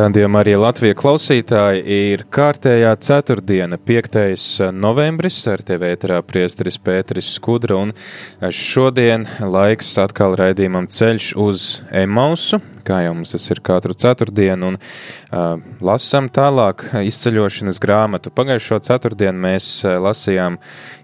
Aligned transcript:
Radījumā 0.00 0.40
arī 0.40 0.54
Latvijas 0.56 0.96
klausītāji 0.96 1.80
ir 1.92 2.22
kārtējā 2.32 2.94
ceturtdiena, 3.04 3.76
5. 3.76 4.70
novembris, 4.72 5.36
ar 5.50 5.60
tevi 5.66 5.90
ēterā 5.92 6.22
priesteris 6.24 6.78
Pēteris 6.80 7.28
Skudra, 7.36 7.76
un 7.82 7.92
šodien 8.54 9.26
laiks 9.44 9.92
atkal 10.00 10.38
raidījumam 10.40 10.88
ceļš 10.88 11.26
uz 11.44 11.66
Emausu, 11.92 12.62
kā 12.86 13.02
jau 13.04 13.14
mums 13.16 13.34
tas 13.34 13.46
ir 13.52 13.60
katru 13.64 13.94
ceturtdienu, 13.96 14.72
un 14.72 14.78
uh, 14.78 15.60
lasām 15.84 16.30
tālāk 16.32 16.84
izceļošanas 17.00 17.80
grāmatu. 17.82 18.32
Pagājušo 18.34 18.80
ceturtdienu 18.86 19.44
mēs 19.46 19.68
lasījām 20.02 20.58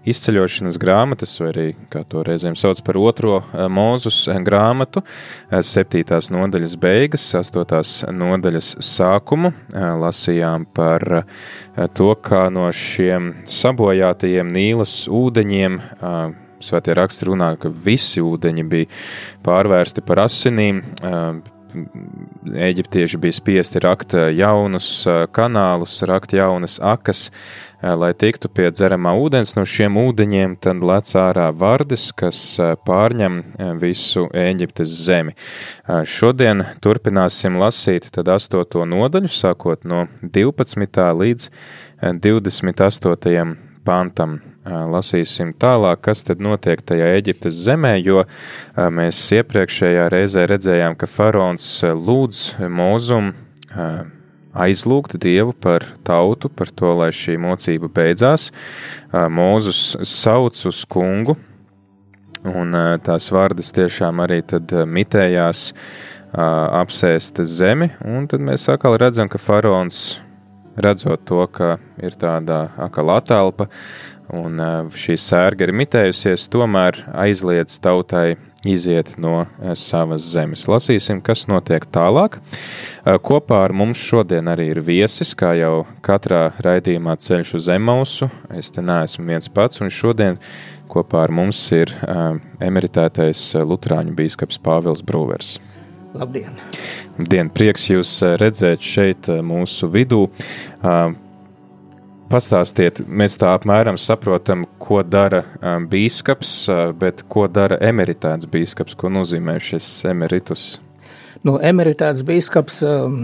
izceļošanas 0.07 0.79
grāmatas, 0.81 1.35
vai 1.41 1.49
arī, 1.51 1.67
kā 1.91 2.03
to 2.07 2.23
reizēm 2.27 2.55
sauc 2.59 2.79
par 2.85 2.99
otro 3.01 3.41
mūzus 3.73 4.23
grāmatu, 4.47 5.03
septītās 5.51 6.31
nodaļas 6.33 6.77
beigas, 6.79 7.27
astotās 7.39 7.99
nodaļas 8.07 8.77
sākumu. 8.87 9.51
Lasījām 9.73 10.67
par 10.77 11.23
to, 11.97 12.11
kā 12.23 12.47
no 12.53 12.69
šiem 12.71 13.33
sabojātajiem 13.59 14.51
Nīlas 14.57 15.05
ūdeņiem 15.11 15.81
Svētie 16.57 16.95
raksti 16.97 17.27
runā, 17.29 17.51
ka 17.61 17.69
visi 17.69 18.21
ūdeņi 18.25 18.63
bija 18.65 18.89
pārvērsti 19.45 20.01
par 20.01 20.23
asinīm, 20.23 20.81
Eģiptieši 22.47 23.19
bija 23.21 23.35
spiesti 23.35 23.81
rakt 23.83 24.13
jaunus 24.13 24.89
kanālus, 25.35 25.99
rakt 26.07 26.33
jaunas 26.33 26.77
akas, 26.83 27.27
lai 27.81 28.13
tiktu 28.17 28.49
pie 28.49 28.69
dzeramā 28.73 29.13
ūdens. 29.19 29.53
No 29.57 29.65
šiem 29.67 29.99
ūdeņiem 30.01 30.55
tad 30.63 30.81
lec 30.85 31.11
ārā 31.19 31.47
vardes, 31.53 32.09
kas 32.17 32.39
pārņem 32.87 33.39
visu 33.81 34.27
Eģiptes 34.33 34.95
zemi. 35.05 35.35
Šodien 35.85 36.65
turpināsim 36.83 37.59
lasīt 37.61 38.09
tad 38.15 38.31
astoto 38.33 38.85
nodaļu, 38.87 39.31
sākot 39.31 39.85
no 39.87 40.05
12. 40.23 41.07
līdz 41.21 41.49
28. 42.23 43.55
pantam 43.87 44.39
lasīsim 44.67 45.53
tālāk, 45.55 46.01
kas 46.09 46.25
tad 46.27 46.41
notiek 46.43 46.81
tajā 46.83 47.07
Eģiptes 47.17 47.55
zemē, 47.67 47.95
jo 48.03 48.25
mēs 48.75 49.21
iepriekšējā 49.39 50.07
reizē 50.11 50.45
redzējām, 50.51 50.97
ka 50.99 51.07
faraons 51.09 51.69
lūdz 51.87 52.43
mūzumu 52.67 53.33
aizlūgt 54.57 55.17
Dievu 55.21 55.53
par 55.53 55.85
tautu, 56.07 56.49
par 56.49 56.71
to, 56.73 56.91
lai 56.97 57.11
šī 57.13 57.37
mocība 57.41 57.89
beidzās. 57.93 58.49
Mūzus 59.13 59.95
sauc 60.01 60.57
uz 60.65 60.83
kungu, 60.89 61.37
un 62.47 62.77
tās 63.05 63.29
vārdas 63.33 63.73
tiešām 63.75 64.23
arī 64.25 64.41
tad 64.49 64.73
mitējās 64.87 65.71
apsēst 66.33 67.43
zemi, 67.47 67.91
un 68.03 68.25
tad 68.29 68.41
mēs 68.43 68.67
atkal 68.73 68.97
redzam, 68.99 69.29
ka 69.29 69.39
faraons 69.41 70.17
redzot 70.77 71.23
to, 71.25 71.45
ka 71.49 71.77
ir 72.01 72.17
tāda 72.19 72.67
akala 72.77 73.21
telpa, 73.25 73.69
un 74.33 74.59
šī 74.93 75.15
sērga 75.19 75.67
ir 75.67 75.73
mitējusies, 75.75 76.47
tomēr 76.51 77.03
aizliedz 77.15 77.79
tautai 77.83 78.37
iziet 78.67 79.13
no 79.21 79.45
savas 79.79 80.25
zemes. 80.33 80.65
Lasīsim, 80.67 81.21
kas 81.23 81.45
notiek 81.47 81.85
tālāk. 81.93 82.39
Kopā 83.05 83.61
ar 83.67 83.73
mums 83.77 84.01
šodien 84.01 84.49
arī 84.51 84.71
ir 84.73 84.81
viesis, 84.83 85.33
kā 85.37 85.53
jau 85.59 85.85
katrā 86.05 86.49
raidījumā 86.63 87.15
ceļš 87.23 87.53
uz 87.59 87.69
Emausu. 87.71 88.29
Es 88.51 88.73
te 88.73 88.83
neesmu 88.83 89.27
viens 89.29 89.47
pats, 89.51 89.81
un 89.83 89.93
šodien 89.93 90.39
kopā 90.91 91.23
ar 91.27 91.33
mums 91.35 91.61
ir 91.75 91.93
emeritētais 92.63 93.53
Lutāņu 93.61 94.15
bīskaps 94.17 94.59
Pāvils 94.63 95.05
Brūvers. 95.05 95.57
Labdien! 96.17 96.57
Dien, 97.17 97.49
prieks 97.53 97.87
jūs 97.91 98.11
redzēt 98.41 98.83
šeit 98.83 99.29
mūsu 99.45 99.89
vidū. 99.93 100.27
Pastāstiet, 102.27 102.99
mēs 103.07 103.37
tā 103.39 103.53
apmēram 103.55 103.95
saprotam, 103.95 104.65
ko 104.83 104.99
dara 105.07 105.45
um, 105.61 105.85
bīskaps, 105.87 106.53
uh, 106.67 106.79
bet 106.91 107.23
ko 107.31 107.45
dara 107.47 107.77
emeritēts 107.87 108.49
bīskaps, 108.51 108.97
ko 108.99 109.11
nozīmē 109.15 109.55
šis 109.63 109.87
emeritus? 110.11 110.65
Nu, 111.47 111.55
emeritēts 111.63 112.25
bīskaps 112.27 112.81
um, 112.89 113.21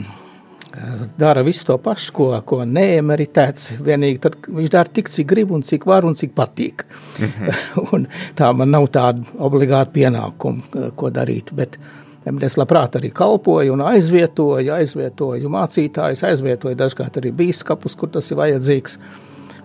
dara 1.20 1.44
visu 1.44 1.68
to 1.68 1.78
pašu, 1.84 2.14
ko, 2.16 2.30
ko 2.48 2.62
neemeritēts. 2.64 3.74
Vienīgi 3.84 4.22
tad 4.24 4.38
viņš 4.48 4.72
dara 4.72 4.96
tik, 4.96 5.12
cik 5.12 5.28
grib 5.34 5.52
un 5.52 5.68
cik 5.68 5.84
var 5.90 6.08
un 6.08 6.16
cik 6.16 6.32
patīk. 6.38 6.86
Mm 7.20 7.34
-hmm. 7.34 7.84
un 7.98 8.08
tā 8.40 8.54
man 8.56 8.72
nav 8.72 8.88
tāda 8.88 9.28
obligāta 9.36 9.92
pienākuma, 9.92 10.92
ko 10.96 11.12
darīt. 11.12 11.52
Bet, 11.52 11.76
uh, 11.76 12.04
Es 12.24 12.56
labprāt 12.56 12.96
arī 13.00 13.12
kalpoju 13.12 13.74
un 13.76 13.84
aizvietoju, 13.84 14.72
aizvietoju 14.78 15.52
mācītājus, 15.52 16.24
aizvietoju 16.30 16.80
dažkārt 16.80 17.20
arī 17.20 17.34
bīskapus, 17.36 17.98
kur 18.00 18.14
tas 18.14 18.32
ir 18.32 18.40
vajadzīgs. 18.40 18.98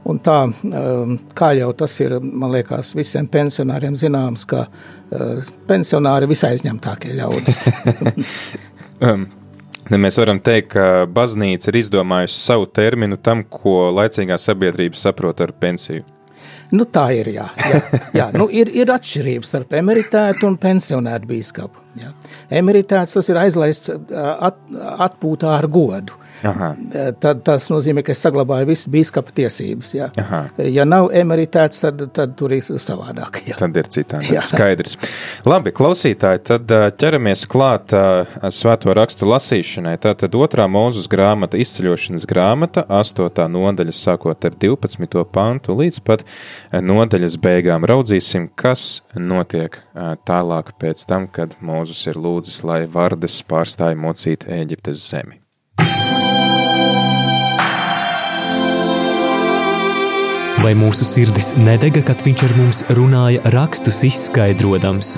Un 0.08 0.18
tā, 0.24 0.38
um, 0.48 1.16
kā 1.36 1.52
jau 1.58 1.68
tas 1.76 1.94
ir, 2.00 2.16
man 2.22 2.52
liekas, 2.54 2.94
visiem 2.96 3.28
pensionāriem 3.30 3.96
zināms, 3.98 4.46
ka 4.48 4.64
uh, 4.66 5.50
pensionāri 5.68 6.30
visaizņemtākie 6.30 7.16
ļaudis. 7.18 7.64
um. 9.10 9.28
Mēs 9.88 10.18
varam 10.20 10.36
teikt, 10.44 10.74
ka 10.74 11.06
baznīca 11.08 11.70
ir 11.70 11.78
izdomājusi 11.78 12.36
savu 12.36 12.66
terminu 12.76 13.16
tam, 13.24 13.40
ko 13.48 13.86
laicīgā 13.96 14.36
sabiedrība 14.36 15.00
saprot 15.00 15.40
ar 15.40 15.54
pensiju. 15.56 16.04
Nu, 16.76 16.84
tā 16.84 17.06
ir. 17.16 17.30
Jā, 17.32 17.46
jā, 17.56 17.80
jā. 18.18 18.26
Nu, 18.36 18.50
ir, 18.52 18.68
ir 18.76 18.92
atšķirības 18.92 19.54
starp 19.54 19.72
emeritētu 19.80 20.44
un 20.48 20.58
pensionētu 20.60 21.30
biskupu. 21.30 21.87
Emeritēts 22.50 23.16
tas 23.18 23.28
ir 23.28 23.40
aizlaists 23.40 23.90
at, 23.90 24.58
atpūtā 25.08 25.56
ar 25.58 25.68
godu. 25.72 26.16
Aha. 26.46 26.68
Tad 27.18 27.40
tas 27.46 27.66
nozīmē, 27.72 28.04
ka 28.06 28.12
es 28.14 28.20
saglabāju 28.22 28.68
visas 28.68 28.86
biskupa 28.92 29.32
tiesības. 29.34 29.90
Ja, 29.96 30.08
Aha. 30.22 30.42
ja 30.62 30.84
nav 30.86 31.08
emeritēts, 31.16 31.82
tad, 31.82 32.04
tad 32.14 32.36
tur 32.38 32.54
ir 32.54 32.62
savādāk. 32.62 33.40
Jā. 33.48 33.56
Tad 33.58 33.78
ir 33.80 33.90
citādi. 33.90 34.38
Skaidrs. 34.46 34.94
Labi, 35.48 35.72
klausītāji, 35.74 36.44
tad 36.46 36.74
ķeramies 37.00 37.42
klāt 37.50 37.94
svēto 38.54 38.94
rakstu 38.94 39.26
lasīšanai. 39.28 39.96
Tātad 40.04 40.36
otrā 40.38 40.68
mūzus 40.70 41.08
grāmata, 41.10 41.58
izceļošanas 41.58 42.28
grāmata, 42.30 42.86
astotā 43.00 43.48
nodaļa, 43.50 43.96
sākot 43.98 44.46
ar 44.46 44.54
12. 44.54 45.24
pantu 45.34 45.74
līdz 45.80 46.02
pat 46.06 46.22
nodaļas 46.70 47.38
beigām. 47.42 47.86
Raudzīsim, 47.88 48.50
kas 48.58 49.02
notiek 49.18 49.80
tālāk 50.28 50.70
pēc 50.78 51.02
tam, 51.08 51.26
kad 51.34 51.58
Mūzus 51.78 52.00
ir 52.10 52.16
lūdzis, 52.18 52.64
lai 52.66 52.80
Vardes 52.90 53.36
pārstāja 53.46 53.94
mocīt 53.94 54.48
Ēģiptes 54.50 54.98
zemi. 55.12 55.36
Vai 60.58 60.72
mūsu 60.74 61.06
sirdis 61.06 61.52
nedega, 61.54 62.02
kad 62.08 62.24
viņš 62.26 62.42
ar 62.48 62.56
mums 62.58 62.82
runāja, 62.98 63.44
rakstus 63.54 64.02
izskaidrojams? 64.08 65.12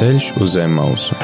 Ceļš 0.00 0.32
uz 0.40 0.56
zem 0.56 0.80
mausu. 0.80 1.18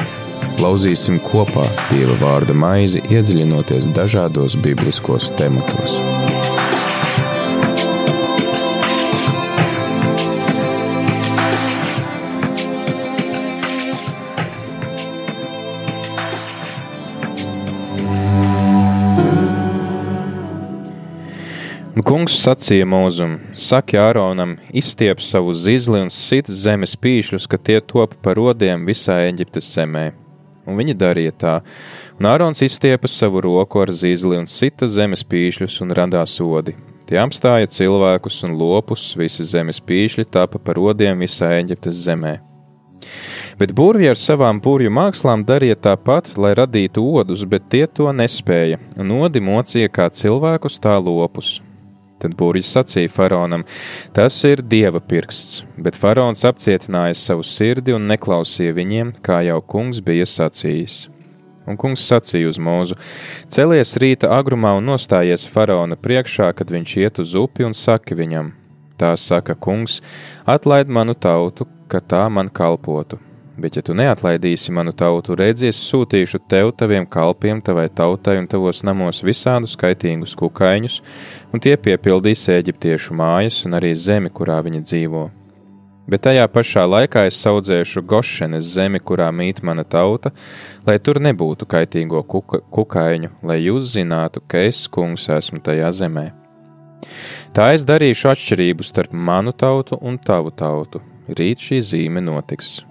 Lauzīsim 0.61 1.17
kopā 1.25 1.65
Dieva 1.89 2.19
vārda 2.21 2.53
maizi, 2.53 3.01
iedziļinoties 3.09 3.89
dažādos 3.97 4.59
bibliskos 4.61 5.33
tematos. 5.41 6.36
Kungs 22.17 22.33
sacīja 22.41 22.85
mūzum, 22.89 23.35
saki 23.53 23.99
Āronam, 24.01 24.55
izstiep 24.73 25.19
savu 25.21 25.51
zizli 25.53 25.99
un 26.01 26.07
sit 26.09 26.47
zemes 26.49 26.95
pīšļus, 26.97 27.43
ka 27.45 27.59
tie 27.61 27.75
top 27.91 28.15
par 28.25 28.39
rodiem 28.39 28.87
visā 28.89 29.19
Eģiptes 29.27 29.67
zemē. 29.75 30.07
Un 30.65 30.79
viņi 30.79 30.95
darīja 30.97 31.35
tā, 31.43 31.51
un 32.17 32.29
Ārons 32.31 32.63
izstiepa 32.65 33.05
savu 33.05 33.43
roku 33.45 33.83
ar 33.83 33.93
zizli 33.93 34.39
un 34.39 34.49
sita 34.49 34.89
zemes 34.89 35.21
pīšļus 35.29 35.75
un 35.85 35.93
radās 35.99 36.39
odi. 36.41 36.73
Tie 37.05 37.21
apstāja 37.21 37.69
cilvēkus 37.77 38.39
un 38.49 38.57
lopus, 38.63 39.11
visi 39.21 39.45
zemes 39.45 39.77
pīšļi 39.77 40.25
tapa 40.25 40.57
par 40.57 40.81
rodiem 40.81 41.21
visā 41.21 41.51
Eģiptes 41.59 42.01
zemē. 42.07 42.33
Bet 43.61 43.77
burvji 43.77 44.09
ar 44.09 44.17
savām 44.17 44.57
burvju 44.57 44.89
mākslām 44.89 45.45
darīja 45.45 45.77
tāpat, 45.91 46.33
lai 46.33 46.57
radītu 46.57 47.05
odus, 47.21 47.45
bet 47.45 47.69
tie 47.69 47.85
to 47.85 48.09
nespēja, 48.09 48.81
un 48.97 49.19
odi 49.21 49.37
mocīja 49.53 49.93
kā 49.93 50.09
cilvēkus 50.09 50.81
tā 50.81 50.97
lopus. 50.97 51.59
Tad 52.17 52.33
burvis 52.37 52.71
sacīja 52.73 53.11
faraonam: 53.13 53.65
Tas 54.13 54.37
ir 54.49 54.63
dieva 54.65 55.01
pirksts, 55.01 55.61
bet 55.77 55.99
faraons 55.99 56.45
apcietināja 56.49 57.17
savu 57.17 57.45
sirdi 57.45 57.93
un 57.93 58.07
neklausīja 58.09 58.73
viņiem, 58.77 59.13
kā 59.21 59.43
jau 59.45 59.59
kungs 59.61 60.01
bija 60.01 60.25
sacījis. 60.25 61.05
Un 61.67 61.77
kungs 61.77 62.05
sacīja 62.09 62.49
uz 62.49 62.57
mūzu: 62.57 62.97
Celies 63.53 63.93
rīta 64.01 64.31
agrumā 64.33 64.73
un 64.79 64.89
nostājies 64.93 65.45
faraona 65.51 65.99
priekšā, 65.99 66.49
kad 66.57 66.73
viņš 66.73 66.97
iet 67.03 67.21
uz 67.21 67.35
upi 67.37 67.67
un 67.67 67.77
saki 67.77 68.17
viņam: 68.17 68.53
Tā 68.97 69.13
saka 69.21 69.53
kungs, 69.53 70.01
atlaid 70.49 70.89
manu 70.89 71.13
tautu, 71.13 71.69
ka 71.87 72.01
tā 72.01 72.25
man 72.33 72.49
kalpotu. 72.49 73.26
Bet, 73.57 73.79
ja 73.79 73.81
tu 73.81 73.95
neatlaidīsi 73.97 74.69
manu 74.75 74.91
tautu, 74.93 75.33
redzies, 75.39 75.79
sūtīšu 75.89 76.43
tev, 76.45 76.69
taviem 76.77 77.07
kalpiem, 77.09 77.57
tavai 77.65 77.87
tautai 77.89 78.37
un 78.37 78.45
tavos 78.49 78.83
namos 78.85 79.23
visādus 79.25 79.73
skaitīgus 79.73 80.37
kukaiņus, 80.37 80.99
un 81.49 81.65
tie 81.65 81.73
piepildīs 81.73 82.45
eģiptiešu 82.53 83.17
mājas 83.17 83.63
un 83.65 83.79
arī 83.79 83.95
zemi, 83.97 84.29
kurā 84.29 84.61
viņi 84.67 84.85
dzīvo 84.85 85.25
bet 86.07 86.23
tajā 86.23 86.47
pašā 86.51 86.85
laikā 86.87 87.25
es 87.27 87.39
audzēšu 87.51 88.03
Gošenes 88.07 88.71
zemi, 88.75 88.99
kurā 89.03 89.27
mīt 89.35 89.61
mana 89.63 89.83
tauta, 89.83 90.31
lai 90.87 90.97
tur 91.03 91.19
nebūtu 91.23 91.67
kaitīgo 91.69 92.23
kuka, 92.23 92.61
kukaiņu, 92.73 93.33
lai 93.43 93.59
jūs 93.65 93.93
zinātu, 93.97 94.43
ka 94.47 94.63
es, 94.69 94.85
kungs, 94.87 95.27
esmu 95.33 95.61
tajā 95.63 95.91
zemē. 96.01 96.27
Tā 97.55 97.71
es 97.75 97.85
darīšu 97.87 98.31
atšķirību 98.33 98.87
starp 98.87 99.13
manu 99.13 99.53
tautu 99.53 99.99
un 100.01 100.17
tavu 100.17 100.53
tautu. 100.55 101.03
Rīt 101.27 101.63
šī 101.63 101.81
zīme 101.83 102.23
notiks. 102.23 102.86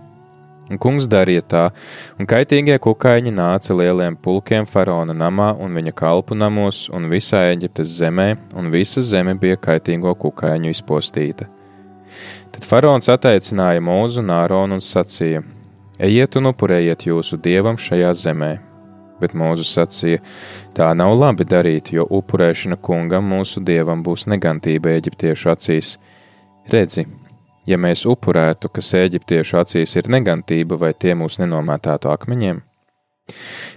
Un 0.67 0.81
kungs 0.83 1.07
darīja 1.07 1.45
tā, 1.47 1.65
un 2.19 2.27
kaitīgie 2.27 2.75
kukaiņi 2.83 3.31
nāca 3.37 3.75
lieliem 3.79 4.17
pulkiem 4.19 4.67
faraona 4.67 5.15
namā 5.15 5.53
un 5.63 5.77
viņa 5.79 5.93
kalpu 5.95 6.35
namos 6.35 6.89
un 6.91 7.07
visā 7.13 7.45
Eģiptes 7.53 7.93
zemē, 8.01 8.33
un 8.59 8.73
visa 8.75 9.03
zeme 9.03 9.37
bija 9.39 9.61
kaitīgo 9.63 10.17
kukaiņu 10.19 10.73
izpostīta. 10.75 11.47
Tad 12.51 12.67
faraons 12.67 13.11
attaicināja 13.13 13.83
mūzu 13.85 14.25
un 14.25 14.33
āronu 14.35 14.81
un 14.81 14.83
sacīja: 14.83 15.45
Ejiet 16.03 16.37
un 16.41 16.51
upurējiet 16.51 17.07
jūsu 17.07 17.39
dievam 17.43 17.79
šajā 17.79 18.15
zemē. 18.27 18.53
Bet 19.21 19.33
Mūzis 19.39 19.71
sacīja: 19.73 20.21
Tā 20.77 20.91
nav 20.99 21.15
labi 21.17 21.47
darīt, 21.49 21.93
jo 21.95 22.05
upurēšana 22.19 22.77
kungam 22.77 23.31
mūsu 23.33 23.63
dievam 23.65 24.03
būs 24.05 24.27
negantība 24.29 24.93
eģiptiešu 24.99 25.53
acīs. 25.55 25.95
Redzi, 26.73 27.07
ja 27.67 27.79
mēs 27.79 28.07
upurētu, 28.09 28.71
kas 28.73 28.95
eģiptiešu 28.95 29.61
acīs 29.61 29.97
ir 29.99 30.11
negantība, 30.13 30.79
vai 30.81 30.95
tie 30.95 31.15
mūs 31.19 31.41
nenomētātu 31.43 32.11
akmeņiem? 32.13 32.63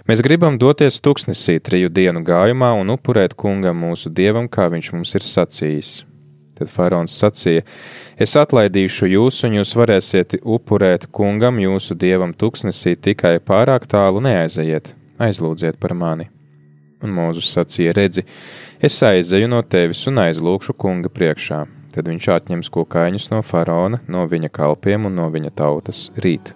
Mēs 0.06 0.22
gribam 0.22 0.58
doties 0.58 1.00
tuksnesī 1.02 1.58
triju 1.58 1.90
dienu 1.90 2.22
gājumā 2.26 2.70
un 2.78 2.94
upurēt 2.94 3.34
kungam 3.34 3.82
mūsu 3.82 4.12
dievam, 4.14 4.46
kā 4.48 4.68
viņš 4.70 4.92
mums 4.94 5.14
ir 5.18 5.26
sacījis. 5.26 5.90
Tad 6.60 6.68
faraons 6.68 7.14
sacīja: 7.16 7.64
Es 8.20 8.36
atlaidīšu 8.36 9.08
jūs, 9.10 9.40
un 9.48 9.56
jūs 9.58 9.72
varēsiet 9.80 10.36
upurēt 10.44 11.08
kungam, 11.10 11.58
jūsu 11.58 11.96
dievam, 11.96 12.34
tuksnesī 12.36 12.94
tikai 13.00 13.38
pārāk 13.40 13.88
tālu 13.90 14.20
neaiziet, 14.20 14.92
aizlūdziet 15.18 15.80
par 15.80 15.96
mani. 15.96 16.28
Un 17.00 17.16
Mūzus 17.16 17.48
sacīja: 17.56 17.96
Redzi, 17.96 18.26
es 18.78 19.02
aizeju 19.02 19.48
no 19.48 19.64
tevis 19.64 20.04
un 20.10 20.20
aizlūkšu 20.28 20.76
kunga 20.76 21.08
priekšā. 21.08 21.64
Tad 21.90 22.08
viņš 22.08 22.28
atņems 22.36 22.70
kokaiņus 22.70 23.30
no 23.32 23.42
faraona, 23.42 24.00
no 24.08 24.24
viņa 24.30 24.52
kalpiem 24.54 25.08
un 25.10 25.16
no 25.18 25.28
viņa 25.32 25.54
tautas 25.58 26.08
rīt. 26.22 26.54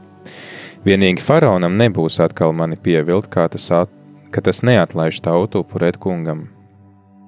Vienīgi 0.84 1.24
faraonam 1.24 1.78
nebūs 1.80 2.20
atkal 2.22 2.52
mani 2.54 2.76
pievilt, 2.76 3.30
kā 3.32 3.48
tas, 3.50 3.70
at, 3.74 3.90
ka 4.30 4.44
tas 4.44 4.62
neatlaiž 4.62 5.22
tautu 5.24 5.64
upurēt 5.64 5.98
kungam, 5.98 6.46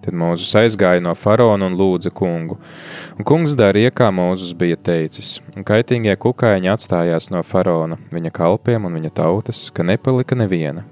Tad 0.06 0.14
Mūzes 0.14 0.52
aizgāja 0.54 1.02
no 1.02 1.10
faraona 1.18 1.66
un 1.66 1.74
lūdza 1.74 2.12
kungu. 2.14 2.60
Un 3.18 3.26
kungs 3.26 3.56
darīja, 3.58 3.90
kā 3.90 4.12
Mūzes 4.14 4.52
bija 4.54 4.78
teicis, 4.78 5.40
un 5.58 5.66
kaitīgie 5.66 6.14
kukaiņi 6.22 6.70
atstājās 6.70 7.32
no 7.34 7.42
faraona, 7.42 7.98
viņa 8.14 8.30
kalpiem 8.38 8.86
un 8.86 9.00
viņa 9.00 9.10
tautas, 9.18 9.66
ka 9.74 9.82
nepalika 9.82 10.38
neviena. 10.38 10.86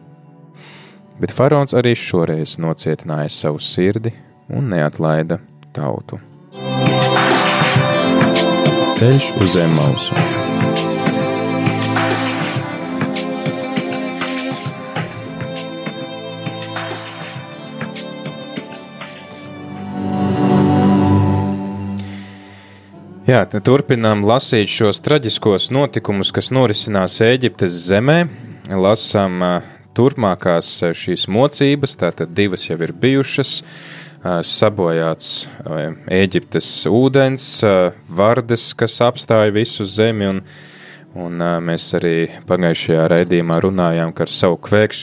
Bet 1.23 1.31
faraons 1.31 1.79
arī 1.79 1.95
šoreiz 1.95 2.59
nocietināja 2.59 3.31
savu 3.31 3.63
sirdi 3.63 4.17
un 4.51 4.73
neatlaida 4.75 5.39
tautu. 5.77 6.19
Ceļš 8.95 9.25
uz 9.43 9.55
zem 9.57 9.73
mausu. 9.75 10.15
Jā, 23.27 23.41
turpinām 23.51 24.23
lasīt 24.23 24.71
šos 24.71 25.03
traģiskos 25.03 25.73
notikumus, 25.75 26.31
kas 26.31 26.53
norisinās 26.55 27.19
Eģiptes 27.25 27.75
zemē. 27.89 28.21
Lasām 28.79 29.43
turpmākās 29.99 30.71
šīs 30.95 31.27
mocības, 31.27 31.99
tātad 31.99 32.31
divas 32.31 32.69
jau 32.71 32.79
ir 32.79 32.95
bijušas. 32.95 33.57
Sabojāts 34.25 35.45
Eģiptes 36.09 36.69
ūdens, 36.89 37.49
vardes, 38.09 38.71
kas 38.79 38.97
apstāja 39.05 39.53
visu 39.53 39.85
zemi, 39.85 40.31
un, 40.31 40.41
un 41.13 41.45
mēs 41.67 41.91
arī 41.99 42.31
pagājušajā 42.49 43.05
raidījumā 43.13 43.59
runājām, 43.67 44.15
ka 44.17 44.25
ar 44.25 44.33
savu 44.33 44.57
kvēkš, 44.65 45.03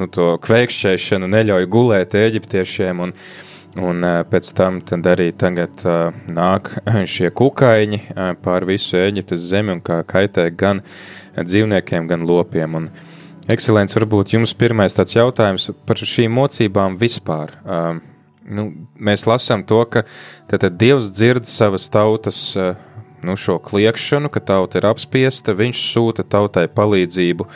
nu, 0.00 0.10
kvēkšķēšanu 0.42 1.30
neļauj 1.30 1.70
gulēt 1.70 2.18
eģiptiešiem. 2.18 3.06
Un, 3.06 3.16
Un 3.78 4.02
pēc 4.26 4.48
tam 4.58 4.80
arī 5.06 5.28
tagad 5.38 5.84
nāk 6.26 6.72
šie 7.12 7.28
kukaiņi 7.30 8.00
pār 8.42 8.66
visu 8.66 8.98
Eģiptes 8.98 9.44
zemi 9.46 9.76
un 9.76 9.82
kā 9.86 10.00
kaitē 10.02 10.48
gan 10.50 10.82
dzīvniekiem, 11.38 12.08
gan 12.10 12.26
lopiem. 12.26 12.74
Un, 12.74 12.90
Ekscelents, 13.50 13.94
varbūt 13.96 14.34
jums 14.34 14.52
pirmais 14.54 14.94
tāds 14.94 15.14
jautājums 15.16 15.70
par 15.86 15.98
šīm 15.98 16.34
mocībām 16.34 16.98
vispār. 16.98 17.54
Nu, 18.50 18.70
mēs 18.98 19.26
lasām 19.30 19.62
to, 19.62 19.84
ka 19.86 20.04
tad, 20.50 20.66
Dievs 20.80 21.12
dzird 21.14 21.46
savas 21.46 21.86
tautas 21.92 22.40
nu, 23.22 23.36
šo 23.38 23.58
kliekšanu, 23.62 24.30
ka 24.32 24.42
tauta 24.42 24.80
ir 24.80 24.88
apspiesta, 24.90 25.54
viņš 25.54 25.84
sūta 25.92 26.24
tautai 26.26 26.66
palīdzību 26.72 27.46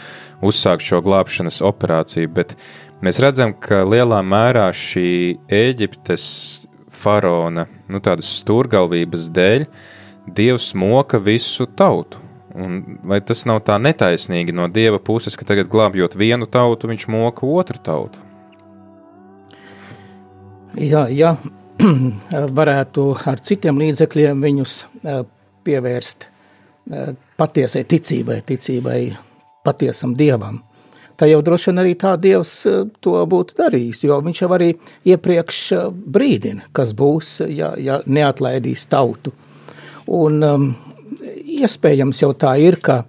uzsākt 0.44 0.84
šo 0.84 1.00
glābšanas 1.02 1.62
operāciju, 1.64 2.30
bet 2.36 2.54
Mēs 3.04 3.18
redzam, 3.20 3.50
ka 3.52 3.82
lielā 3.84 4.22
mērā 4.24 4.70
šī 4.72 5.36
Eģiptes 5.52 6.24
faraona 6.88 7.66
nu, 7.90 8.00
stūrgalvības 8.00 9.26
dēļ 9.34 9.64
Dievs 10.24 10.70
moka 10.78 11.20
visu 11.20 11.66
tautu. 11.66 12.22
Un 12.56 12.78
vai 13.04 13.18
tas 13.20 13.42
nav 13.44 13.60
tā 13.66 13.76
netaisnīgi 13.82 14.54
no 14.56 14.70
Dieva 14.72 15.02
puses, 15.02 15.36
ka 15.36 15.44
tagad 15.44 15.68
glābjot 15.68 16.16
vienu 16.16 16.48
tautu, 16.48 16.88
viņš 16.88 17.04
moka 17.12 17.44
otru 17.44 17.82
tautu? 17.82 18.22
Jā, 20.80 21.06
jā. 21.12 21.36
varētu 22.58 23.08
ar 23.30 23.40
citiem 23.44 23.80
līdzekļiem 23.82 24.44
viņus 24.44 24.76
eh, 24.84 25.24
pievērst 25.66 26.28
eh, 26.28 27.10
patiesai 27.36 27.82
ticībai, 27.90 28.38
ticībai 28.46 29.00
patiesam 29.66 30.14
dievam 30.16 30.62
tad 31.16 31.30
jau 31.30 31.40
droši 31.42 31.70
vien 31.70 31.82
arī 31.82 31.94
tā 31.98 32.14
Dievs 32.20 32.52
eh, 32.70 32.82
to 33.02 33.16
būtu 33.30 33.58
darījis, 33.58 34.04
jo 34.08 34.18
viņš 34.24 34.42
jau 34.42 34.50
arī 34.56 34.70
iepriekš 35.06 35.60
brīdina, 35.90 36.68
kas 36.74 36.94
būs, 36.96 37.36
ja, 37.54 37.74
ja 37.78 38.00
neatlaidīs 38.06 38.86
tautu. 38.90 39.34
Un 40.14 40.42
um, 40.44 40.70
iespējams 41.44 42.22
jau 42.24 42.32
tā 42.36 42.56
ir, 42.60 42.80
ka, 42.84 43.02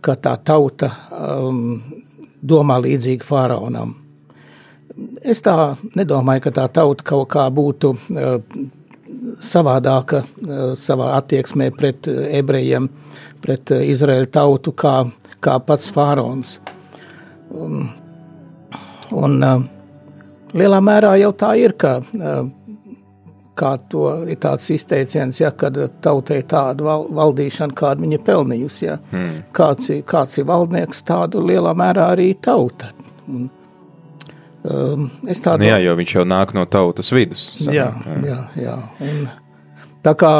ka 0.00 0.16
tā 0.16 0.36
tauta 0.44 0.92
um, 1.12 1.80
domā 2.40 2.78
līdzīgi 2.80 3.26
faraonam. 3.26 3.99
Es 5.22 5.40
tā 5.44 5.54
nedomāju, 5.96 6.44
ka 6.48 6.54
tā 6.60 6.66
tauta 6.80 7.06
kaut 7.06 7.28
kā 7.32 7.46
būtu 7.54 7.94
uh, 7.94 8.34
savādāka 9.40 10.24
uh, 10.24 10.74
savā 10.76 11.14
attieksmē 11.20 11.70
pret 11.76 12.08
ebrejiem, 12.10 12.90
pret 13.40 13.72
Izraēlu 13.80 14.28
tautu, 14.32 14.74
kā, 14.76 14.98
kā 15.40 15.56
pats 15.64 15.88
faraons. 15.94 16.58
Uh, 16.58 16.76
Un, 17.50 17.82
un 19.10 19.44
lielā 20.54 20.80
mērā 20.84 21.16
jau 21.18 21.30
tā 21.34 21.54
ir, 21.58 21.74
ka 21.74 21.98
kā 23.60 23.70
to 23.92 24.04
ir 24.30 24.38
tāds 24.40 24.70
izteiciens, 24.72 25.40
ja, 25.42 25.50
kad 25.52 25.76
tautai 26.00 26.40
tāda 26.48 26.86
val, 26.86 27.08
valdīšana, 27.12 27.74
kādu 27.76 28.06
viņa 28.06 28.20
pelnījusi, 28.24 28.84
ja. 28.86 28.96
Hmm. 29.10 29.42
kāds, 29.56 29.90
kāds 30.08 30.38
ir 30.40 30.46
valdnieks, 30.48 31.02
tādu 31.10 31.42
lielā 31.44 31.74
mērā 31.76 32.12
arī 32.14 32.30
tauta. 32.40 32.94
Un, 33.28 33.50
es 34.64 35.40
tādu... 35.44 35.64
Nu 35.64 35.70
jā, 35.70 35.78
jo 35.84 35.96
viņš 35.98 36.16
jau 36.18 36.24
nāk 36.28 36.54
no 36.56 36.66
tautas 36.68 37.12
vidus. 37.14 37.44
Sam, 37.64 37.74
jā, 37.74 37.88
jā, 38.26 38.40
jā. 38.60 38.76
Un, 39.06 39.28
tā 40.04 40.14
kā 40.20 40.32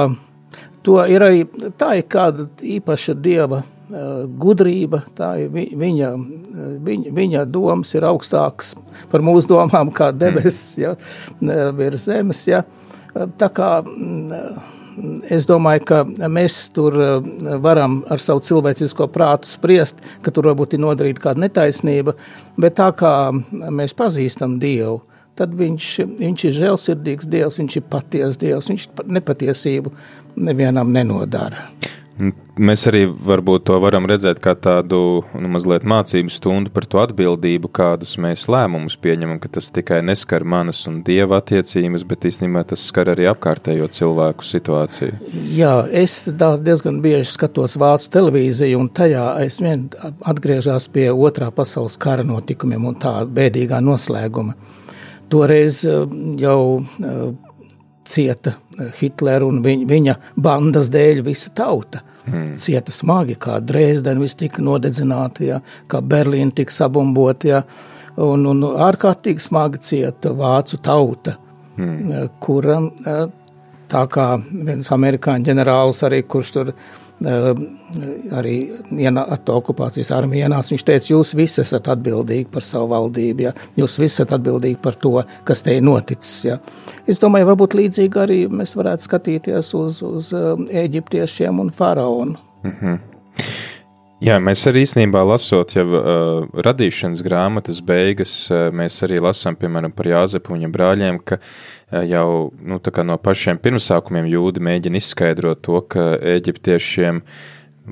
to 0.87 0.99
ir 1.09 1.25
arī, 1.25 1.45
tā 1.81 1.95
ir 2.00 2.09
kāda 2.11 2.49
īpaša 2.79 3.17
dieva 3.21 3.62
gudrība, 4.41 5.03
tā 5.19 5.33
ir 5.43 5.49
viņa, 5.50 6.11
viņa, 6.87 7.15
viņa 7.17 7.45
domas 7.50 7.91
ir 7.97 8.07
augstākas 8.07 8.77
par 9.11 9.25
mūsu 9.27 9.50
domām 9.50 9.91
kā 9.95 10.12
debesis, 10.15 10.77
ja, 10.79 10.95
virs 11.75 12.07
zemes, 12.07 12.45
ja. 12.47 12.62
Tā 13.11 13.49
kā 13.50 13.71
es 15.33 15.47
domāju, 15.49 15.85
ka 15.88 16.28
mēs 16.30 16.59
tur 16.76 16.97
varam 17.62 18.00
ar 18.11 18.23
savu 18.23 18.42
cilvēcisko 18.47 19.09
prātu 19.12 19.50
spriest, 19.50 20.00
ka 20.25 20.33
tur 20.35 20.50
varbūt 20.50 20.76
ir 20.76 20.85
nodarīta 20.85 21.28
kāda 21.28 21.47
netaisnība, 21.47 22.16
bet 22.61 22.78
tā 22.80 22.90
kā 22.97 23.14
mēs 23.33 23.97
pazīstam 23.99 24.59
Dievu, 24.62 25.00
tad 25.38 25.54
viņš, 25.57 25.88
viņš 26.21 26.47
ir 26.49 26.59
žēlsirdīgs 26.59 27.30
Dievs, 27.30 27.61
viņš 27.62 27.78
ir 27.80 27.87
patiesa 27.92 28.42
Dievs, 28.42 28.69
viņš 28.73 28.88
nepatiesību 29.19 29.95
nevienam 30.40 30.92
nenodara. 30.92 31.69
Mēs 32.61 32.83
arī 32.91 33.07
varbūt 33.09 33.65
to 33.71 33.77
varam 33.81 34.05
redzēt 34.09 34.41
kā 34.45 34.53
tādu 34.59 34.99
nu, 35.33 35.49
mazliet 35.55 35.87
mācību 35.89 36.33
stundu 36.33 36.73
par 36.75 36.85
to 36.91 37.00
atbildību, 37.00 37.71
kādus 37.73 38.17
mēs 38.21 38.45
lēmumus 38.53 38.99
pieņemam, 39.00 39.39
ka 39.41 39.49
tas 39.57 39.71
tikai 39.73 40.03
neskar 40.05 40.45
manas 40.45 40.83
un 40.91 41.00
dieva 41.07 41.39
attiecības, 41.41 42.05
bet 42.11 42.27
īstenībā 42.29 42.67
tas 42.69 42.85
skar 42.91 43.12
arī 43.15 43.25
apkārtējo 43.31 43.89
cilvēku 43.97 44.45
situāciju. 44.45 45.17
Jā, 45.57 45.73
es 45.89 46.19
diezgan 46.29 47.00
bieži 47.05 47.31
skatos 47.33 47.79
vācu 47.81 48.11
televīziju, 48.19 48.83
un 48.85 48.93
tajā 48.93 49.25
es 49.47 49.61
vien 49.65 49.89
atgriežos 50.29 50.91
pie 50.93 51.09
otrā 51.15 51.49
pasaules 51.55 51.97
kara 52.00 52.27
notikumiem 52.27 52.85
un 52.93 53.00
tā 53.00 53.15
bēdīgā 53.25 53.81
noslēguma. 53.85 54.59
Toreiz 55.31 55.85
eh, 55.87 56.05
jau 56.43 56.61
eh, 56.83 57.25
cieta 58.05 58.57
eh, 58.77 58.93
Hitlera 59.00 59.47
un 59.47 59.61
viņa, 59.65 60.17
bandas 60.37 60.91
dēļ 60.93 61.25
visa 61.27 61.53
tauta. 61.55 62.03
Hmm. 62.30 62.54
Cieta 62.60 62.92
smagi, 62.94 63.34
kā 63.40 63.58
Dresdena 63.64 64.22
viss 64.22 64.38
tika 64.38 64.62
nodedzināta, 64.62 65.44
ja, 65.44 65.60
kā 65.90 66.00
Berlīna 66.02 66.54
tika 66.54 66.75
sabumbota, 66.75 67.49
ja, 67.49 67.62
un, 68.20 68.46
un 68.46 68.64
ārkārtīgi 68.70 69.42
smagi 69.42 69.82
cieta 69.82 70.32
vācu 70.37 70.78
tauta, 70.84 71.37
hmm. 71.76 72.30
kura 72.42 72.80
tā 73.90 74.06
kā 74.12 74.26
viens 74.38 74.90
amerikāņu 74.94 75.50
ģenerālis 75.50 76.04
arī, 76.06 76.22
kurš 76.22 76.52
tur 76.56 76.72
arī 77.21 78.55
NATO 79.12 79.59
okupācijas 79.61 80.12
armija 80.17 80.49
ienāca. 80.49 80.73
Viņš 80.73 80.85
teica, 80.89 81.11
jūs 81.12 81.35
visi 81.37 81.61
esat 81.61 81.91
atbildīgi 81.93 82.49
par 82.53 82.65
savu 82.65 82.89
valdību, 82.95 83.45
ja? 83.49 83.53
jūs 83.77 83.99
visi 84.00 84.15
esat 84.21 84.33
atbildīgi 84.39 84.81
par 84.83 84.97
to, 85.00 85.19
kas 85.45 85.65
te 85.67 85.77
ir 85.77 85.85
noticis. 85.85 86.35
Ja? 86.49 86.59
Es 87.07 87.21
domāju, 87.21 87.50
varbūt 87.53 87.77
līdzīgi 87.77 88.23
arī 88.25 88.41
mēs 88.49 88.77
varētu 88.79 89.09
skatīties 89.09 89.75
uz, 89.77 90.00
uz 90.07 90.33
eģiptiešiem 90.85 91.61
un 91.61 91.71
faraonu. 91.77 92.39
Mm 92.65 92.77
-hmm. 92.81 92.99
Jā, 94.21 94.35
mēs 94.37 94.67
arī 94.69 94.83
īstenībā 94.85 95.23
lasot 95.25 95.71
jau 95.73 95.87
uh, 95.97 96.49
radīšanas 96.61 97.23
grāmatas 97.25 97.79
beigas, 97.81 98.35
uh, 98.53 98.67
mēs 98.69 98.99
arī 99.07 99.17
lasām, 99.25 99.57
piemēram, 99.57 99.95
par 99.97 100.11
Jāzepu 100.11 100.53
un 100.53 100.59
viņa 100.59 100.69
brāļiem, 100.75 101.21
ka 101.25 101.39
uh, 101.41 102.03
jau 102.05 102.27
nu, 102.61 102.77
no 103.09 103.17
pašiem 103.17 103.61
pirmsākumiem 103.65 104.29
jūdi 104.29 104.61
mēģina 104.67 105.00
izskaidrot 105.00 105.62
to, 105.65 105.81
ka 105.89 106.05
eģiptiešiem 106.35 107.23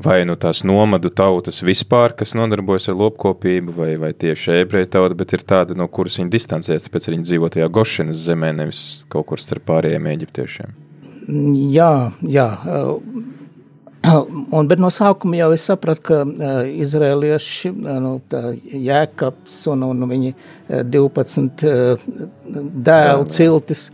vai 0.05 0.19
nu 0.29 0.37
tās 0.37 0.61
nomadu 0.69 1.09
tautas 1.09 1.63
vispār, 1.65 2.13
kas 2.19 2.37
nodarbojas 2.37 2.91
ar 2.93 3.01
lopkopību, 3.01 3.73
vai, 3.81 3.89
vai 3.97 4.13
tieši 4.13 4.61
ebreju 4.67 4.93
tauta, 4.93 5.17
bet 5.17 5.33
ir 5.33 5.47
tāda, 5.49 5.79
no 5.81 5.89
kuras 5.89 6.21
viņi 6.21 6.29
distancējas, 6.37 6.91
tāpēc 6.91 7.09
viņi 7.09 7.25
dzīvo 7.25 7.49
tajā 7.57 7.71
Gošinas 7.73 8.21
zemē, 8.29 8.53
nevis 8.61 8.85
kaut 9.09 9.31
kur 9.33 9.41
starp 9.41 9.65
pārējiem 9.73 10.13
eģiptiešiem. 10.13 10.79
Jā, 11.73 11.93
jā. 12.21 12.49
Uh 12.69 13.37
Un, 14.57 14.69
bet 14.69 14.81
no 14.83 14.91
sākuma 14.93 15.39
jau 15.39 15.51
es 15.55 15.67
sapratu, 15.69 16.05
ka 16.11 16.19
uh, 16.25 16.59
izrēlieši, 16.85 17.73
uh, 17.75 17.95
nu, 18.03 18.17
jēkabs 18.89 19.61
un, 19.73 19.87
un 19.91 20.11
viņi 20.11 20.35
uh, 20.35 20.83
12 20.89 21.65
uh, 21.69 22.11
dēlu 22.89 23.29
ciltis, 23.33 23.89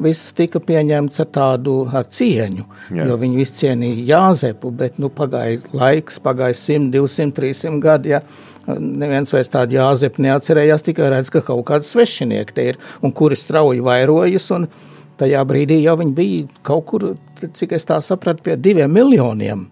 visas 0.00 0.32
tika 0.36 0.62
pieņemts 0.64 1.20
ar 1.20 1.28
tādu 1.34 1.74
ar 1.92 2.06
cieņu, 2.08 2.66
Jā. 2.96 3.08
jo 3.10 3.18
viņi 3.20 3.40
visi 3.40 3.58
cienīja 3.64 4.06
Jāzepu, 4.14 4.72
bet 4.72 5.00
nu, 5.02 5.10
pagāja 5.12 5.60
laiks, 5.76 6.20
pagāja 6.24 6.56
100, 6.56 6.88
200, 6.94 7.34
300 7.36 7.82
gadi, 7.84 8.14
ja, 8.14 8.22
neviens 8.70 9.32
vairs 9.34 9.52
tādu 9.52 9.76
Jāzepu 9.76 10.24
neatcerējās, 10.24 10.86
tikai 10.88 11.10
redz, 11.12 11.32
ka 11.34 11.44
kaut 11.44 11.66
kāds 11.68 11.92
svešinieki 11.92 12.56
te 12.56 12.70
ir, 12.72 12.80
un 13.04 13.12
kuri 13.12 13.36
strauji 13.36 13.84
vairojas, 13.84 14.48
un, 14.56 14.64
uh, 14.64 14.89
tajā 15.20 15.42
brīdī 15.48 15.80
jau 15.84 15.96
viņi 16.00 16.16
bija 16.16 16.62
kaut 16.66 16.86
kur, 16.88 17.10
cik 17.40 17.76
es 17.76 17.86
tā 17.88 18.00
sapratu, 18.04 18.44
pie 18.48 18.56
diviem 18.56 18.92
miljoniem. 18.92 19.68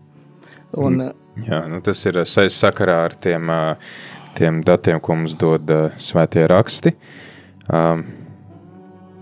Un, 0.76 1.00
mm, 1.00 1.17
Jā, 1.47 1.62
nu 1.71 1.78
tas 1.85 2.00
ir 2.09 2.19
saistīts 2.26 2.81
ar 2.90 3.14
tiem, 3.14 3.50
tiem 4.35 4.62
datiem, 4.67 4.99
ko 5.00 5.14
mums 5.21 5.37
dod 5.38 5.71
svētie 6.00 6.47
raksti. 6.50 6.95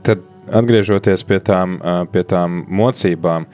Tad 0.07 0.23
atgriežoties 0.47 1.27
pie 1.29 1.41
tām, 1.45 1.77
pie 2.13 2.25
tām 2.25 2.63
mocībām, 2.69 3.49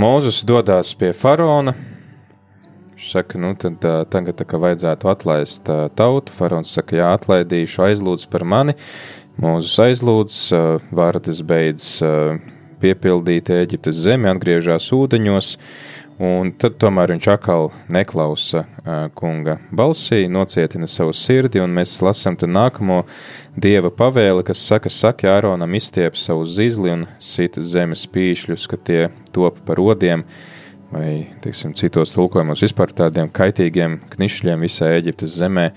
Mūzus 0.00 0.40
dodas 0.48 0.94
pie 0.96 1.12
faraona. 1.12 1.74
Viņš 2.94 3.08
saka, 3.12 3.38
nu 3.38 3.52
tad 3.60 3.84
tagad 4.10 4.38
tā 4.38 4.46
kā 4.48 4.58
vajadzētu 4.62 5.10
atlaist 5.12 5.68
tautu. 5.98 6.32
Faraons 6.32 6.72
saka, 6.72 6.96
jā, 6.96 7.10
atlaidīšu, 7.18 7.82
aizlūdz 7.90 8.24
par 8.32 8.46
mani. 8.48 8.74
Mūzus 9.34 9.74
aizlūdz, 9.82 10.36
vārtas 10.94 11.40
beidz 11.42 11.98
piepildīt 12.78 13.48
Eģiptes 13.50 13.96
zemi, 14.04 14.28
atgriežas 14.30 14.86
ūdeņos, 14.94 15.48
un 16.22 16.52
tad 16.54 16.76
tomēr 16.78 17.10
viņš 17.16 17.26
atkal 17.32 17.72
neklausa 17.90 18.62
kunga 19.18 19.56
balsī, 19.74 20.28
nocietina 20.30 20.86
savu 20.86 21.10
sirdi, 21.18 21.58
un 21.64 21.74
mēs 21.74 21.96
lasām 22.06 22.38
te 22.38 22.46
nākamo 22.46 23.00
dieva 23.58 23.90
pavēli, 23.90 24.44
kas 24.46 24.62
saka, 24.68 24.92
saka 24.92 25.32
Āronam 25.34 25.74
izstiep 25.74 26.14
savu 26.14 26.46
zizli 26.46 26.94
un 26.94 27.08
sita 27.18 27.64
zemes 27.66 28.06
pīšļus, 28.14 28.68
ka 28.70 28.78
tie 28.78 29.00
top 29.34 29.58
par 29.66 29.82
odiem, 29.82 30.22
vai, 30.94 31.34
teiksim, 31.42 31.74
citos 31.74 32.14
tulkojumos 32.14 32.62
vispār 32.62 32.94
tādiem 32.94 33.34
kaitīgiem 33.34 33.98
knišļiem 34.14 34.62
visā 34.68 34.94
Eģiptes 35.00 35.40
zemē, 35.42 35.72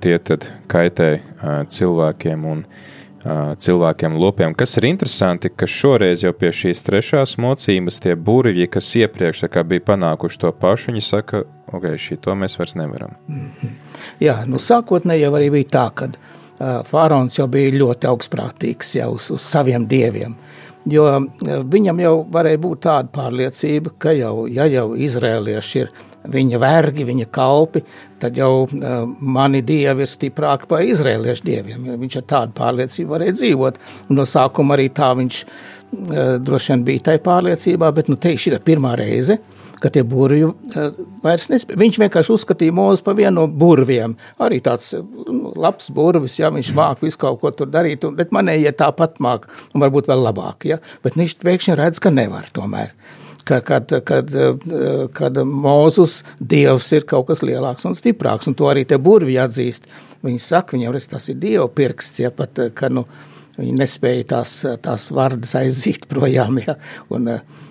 Tie 0.00 0.18
tad 0.18 0.46
kaitē 0.70 1.10
cilvēkiem 1.70 2.46
un 2.48 2.64
cilvēkiem 3.58 4.14
lopiem. 4.18 4.54
Kas 4.54 4.76
ir 4.78 4.86
interesanti, 4.88 5.50
ka 5.50 5.66
šoreiz 5.66 6.22
jau 6.22 6.32
pie 6.32 6.50
šīs 6.54 6.82
trešās 6.86 7.36
mocības 7.42 8.00
tie 8.02 8.14
burvji, 8.14 8.68
kas 8.70 8.90
iepriekš 8.96 9.44
bija 9.66 9.84
panākuši 9.90 10.38
to 10.38 10.52
pašu, 10.52 10.92
viņi 10.92 11.02
saka, 11.02 11.42
ok, 11.72 11.90
šī 11.98 12.18
to 12.22 12.34
mēs 12.38 12.58
vairs 12.58 12.74
nevaram. 12.74 13.10
Mm 13.28 13.50
-hmm. 13.60 13.70
Jā, 14.20 14.46
nu 14.46 14.56
sākotnēji 14.56 15.22
jau 15.22 15.32
arī 15.32 15.50
bija 15.50 15.64
tā, 15.64 15.90
ka 15.94 16.04
uh, 16.04 16.84
faraons 16.84 17.38
jau 17.38 17.46
bija 17.46 17.70
ļoti 17.70 18.08
augstprātīgs 18.08 18.96
jau 18.96 19.10
uz, 19.14 19.30
uz 19.30 19.42
saviem 19.42 19.86
dieviem. 19.86 20.36
Jo 20.86 21.20
viņam 21.64 22.00
jau 22.00 22.26
varēja 22.32 22.58
būt 22.58 22.80
tāda 22.80 23.08
pārliecība, 23.12 23.90
ka 23.98 24.12
jau, 24.12 24.46
ja 24.46 24.66
jau 24.66 24.94
izrēlieši 24.96 25.78
ir 25.78 25.90
viņa 26.26 26.60
vergi, 26.60 27.06
viņa 27.06 27.26
kalpi, 27.34 27.82
tad 28.20 28.38
jau 28.38 28.66
uh, 28.66 29.02
mani 29.20 29.62
dievi 29.66 30.04
ir 30.04 30.10
stiprāki 30.10 30.68
par 30.70 30.84
izrēliešu 30.86 31.46
dieviem. 31.46 31.86
Viņš 32.00 32.20
ar 32.20 32.26
tādu 32.34 32.56
pārliecību 32.58 33.14
varēja 33.14 33.36
dzīvot. 33.38 33.78
Un 34.08 34.18
no 34.18 34.26
sākuma 34.28 34.76
arī 34.76 34.88
tā 34.94 35.12
viņš 35.18 35.38
uh, 35.44 36.34
droši 36.42 36.74
vien 36.74 36.84
bija 36.88 37.06
tajā 37.10 37.22
pārliecībā, 37.28 37.92
bet 37.94 38.10
nu, 38.10 38.18
te 38.20 38.34
šī 38.34 38.56
ir 38.56 38.66
pirmā 38.66 38.96
reize. 38.98 39.38
Ka 39.78 39.92
tie 39.94 40.02
burvji 40.02 40.48
uh, 40.48 40.98
vairs 41.22 41.46
nespēja. 41.52 41.78
Viņš 41.78 42.00
vienkārši 42.02 42.34
uzskatīja 42.34 42.74
mūzu 42.74 43.04
par 43.06 43.14
vienu 43.20 43.36
no 43.36 43.46
burviem. 43.46 44.16
Arī 44.42 44.58
tāds 44.64 44.90
nu, 44.98 45.52
labs 45.54 45.92
burvis, 45.94 46.40
ja 46.40 46.50
viņš 46.50 46.72
māca 46.74 47.06
visu 47.06 47.22
kaut 47.22 47.38
ko 47.44 47.54
tur 47.54 47.70
darīt, 47.70 48.02
un, 48.08 48.18
bet 48.18 48.34
manējie 48.34 48.74
tāpat 48.80 49.22
māca, 49.22 49.46
un 49.70 49.86
varbūt 49.86 50.10
vēl 50.10 50.26
labāk. 50.26 50.66
Ja? 50.72 50.82
Bet 51.06 51.14
viņš 51.20 51.38
pēkšņi 51.46 51.78
redz, 51.78 52.02
ka 52.02 52.10
nevar 52.10 52.50
tomēr. 52.58 52.90
Uh, 52.90 53.27
ka, 53.48 53.60
kad, 53.64 53.92
kad, 54.06 54.34
kad 55.16 55.40
Mūzus 55.48 56.20
dievs 56.38 56.90
ir 56.96 57.06
kaut 57.08 57.28
kas 57.30 57.42
lielāks 57.46 57.86
un 57.88 57.96
stiprāks, 57.98 58.50
un 58.50 58.56
to 58.58 58.68
arī 58.70 58.84
te 58.88 58.98
burvi 59.00 59.38
atzīst. 59.40 59.88
Viņi 60.24 60.42
saka, 60.42 60.76
viņam 60.76 60.94
redz, 60.94 61.08
tas 61.12 61.28
ir 61.30 61.38
dievu 61.40 61.68
pirksts, 61.74 62.22
ja 62.24 62.32
pat, 62.34 62.58
ka, 62.76 62.90
nu, 62.92 63.04
viņi 63.58 63.76
nespēja 63.78 64.26
tās, 64.34 64.58
tās 64.84 65.08
vardas 65.14 65.54
aizzīt 65.58 66.08
projām, 66.12 66.60
ja, 66.64 66.76
un 67.14 67.30
uh, 67.32 67.62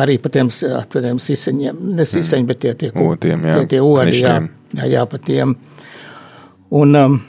arī 0.00 0.18
par 0.22 0.34
tiem, 0.36 0.52
tiem 0.94 1.20
siseņiem, 1.22 1.82
ne 1.98 2.06
siseņi, 2.06 2.48
bet 2.48 2.62
tie, 2.64 2.76
tie, 2.78 2.92
Otiem, 2.94 3.44
jā. 3.48 3.58
tie, 3.58 3.74
tie 3.74 3.82
odi, 3.84 4.22
jā, 4.22 4.38
jā, 4.78 4.88
jā, 4.94 5.04
par 5.10 5.26
tiem. 5.26 5.56
Un, 6.80 6.96
um, 6.96 7.20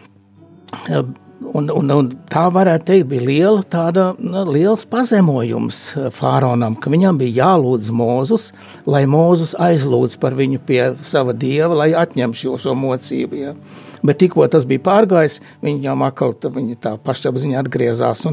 Un, 1.41 1.71
un, 1.73 1.89
un 1.89 2.09
tā 2.29 2.43
varētu 2.53 2.85
teikt, 2.85 3.07
bija 3.09 3.23
liela, 3.25 3.63
tāda, 3.65 4.11
nu, 4.21 4.43
liels 4.53 4.83
pazemojums 4.89 5.79
eh, 5.97 6.09
fāronam, 6.13 6.75
ka 6.77 6.93
viņam 6.93 7.17
bija 7.17 7.47
jālūdz 7.47 7.89
Mūzus, 7.97 8.51
lai 8.85 9.07
Mūzus 9.09 9.55
aizlūdz 9.57 10.19
par 10.21 10.37
viņu 10.37 10.61
pie 10.67 10.81
sava 11.01 11.33
dieva, 11.33 11.73
lai 11.83 11.91
atņem 11.97 12.35
šo, 12.37 12.59
šo 12.61 12.77
mocību. 12.77 13.41
Ja. 13.41 13.55
Bet 14.01 14.17
tikko 14.21 14.45
tas 14.49 14.65
bija 14.65 14.81
pārgājis, 14.85 15.37
viņi 15.61 15.85
jau 15.85 15.95
atkal 16.07 16.33
viņi 16.55 16.77
tā 16.81 16.95
pašapziņā 17.05 17.59
atgriezās. 17.61 18.23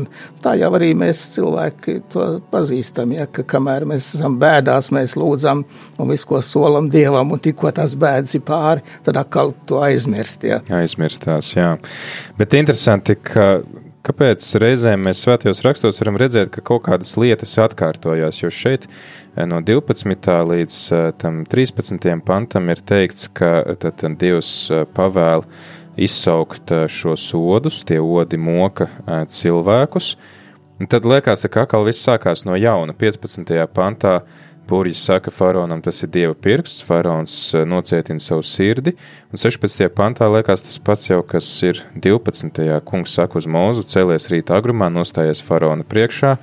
Tā 0.45 0.55
jau 0.57 0.71
arī 0.79 0.95
mēs 0.97 1.21
cilvēki 1.35 1.99
to 2.13 2.29
pazīstam, 2.53 3.13
ja, 3.17 3.27
ka 3.29 3.45
kamēr 3.49 3.85
mēs 3.89 4.15
esam 4.17 4.39
bēdās, 4.41 4.89
mēs 4.97 5.17
lūdzam 5.21 5.65
un 5.99 6.13
visu, 6.13 6.29
ko 6.31 6.41
solam 6.45 6.89
Dievam, 6.93 7.35
un 7.35 7.43
tikko 7.45 7.73
tās 7.77 7.97
bēdas 8.01 8.35
ir 8.39 8.45
pāri, 8.49 8.85
tad 9.05 9.21
atkal 9.21 9.53
to 9.69 9.83
aizmirst. 9.85 10.47
Ja. 10.49 10.63
Aizmirstās, 10.81 11.53
jā. 11.57 11.75
Bet 12.41 12.57
interesanti, 12.57 12.98
ka 13.25 13.49
kāpēc 14.09 14.47
reizēm 14.63 15.03
mēs 15.05 15.23
svētajos 15.25 15.61
rakstos 15.67 16.01
varam 16.01 16.19
redzēt, 16.21 16.51
ka 16.55 16.63
kaut 16.65 16.87
kādas 16.87 17.15
lietas 17.21 17.57
atkārtojās, 17.61 18.41
jo 18.41 18.51
šeit 18.53 18.87
eh, 18.89 19.45
no 19.49 19.61
12. 19.65 20.31
līdz 20.53 20.79
eh, 20.97 21.09
tam 21.21 21.43
13. 21.49 22.09
pantam 22.25 22.71
ir 22.73 22.81
teikts, 22.81 23.29
ka 23.29 23.63
tad, 23.77 23.99
tad 24.01 24.17
Dievs 24.21 24.53
eh, 24.73 24.87
pavēl 24.97 25.45
izsaukt 25.99 26.71
šos 26.95 27.25
sodus, 27.33 27.81
tie 27.83 27.99
odi 27.99 28.39
moka 28.39 28.87
cilvēkus. 29.35 30.13
Un 30.79 30.87
tad 30.87 31.09
liekas, 31.11 31.43
ka 31.51 31.65
atkal 31.67 31.83
viss 31.89 32.07
sākās 32.07 32.45
no 32.47 32.55
jauna. 32.55 32.95
15. 32.95 33.51
pantā 33.75 34.21
Pūriņš 34.69 35.01
saka 35.01 35.33
faraonam, 35.33 35.81
tas 35.85 36.03
ir 36.05 36.11
dieva 36.13 36.35
pirksts, 36.37 36.85
faraons 36.85 37.35
eh, 37.57 37.65
nocietina 37.69 38.21
savu 38.21 38.45
sirdi, 38.45 38.93
un 39.33 39.41
16. 39.41 39.87
pantā 39.97 40.29
liekas 40.29 40.67
tas 40.67 40.77
pats 40.85 41.09
jau, 41.09 41.23
kas 41.25 41.49
ir 41.65 41.81
12. 41.97 42.81
kungs 42.89 43.17
saka 43.17 43.41
uz 43.41 43.49
mūzu, 43.49 43.87
cēlies 43.89 44.29
rīta 44.33 44.59
agrumā, 44.61 44.91
nostājies 44.93 45.41
faraona 45.45 45.87
priekšā, 45.89 46.35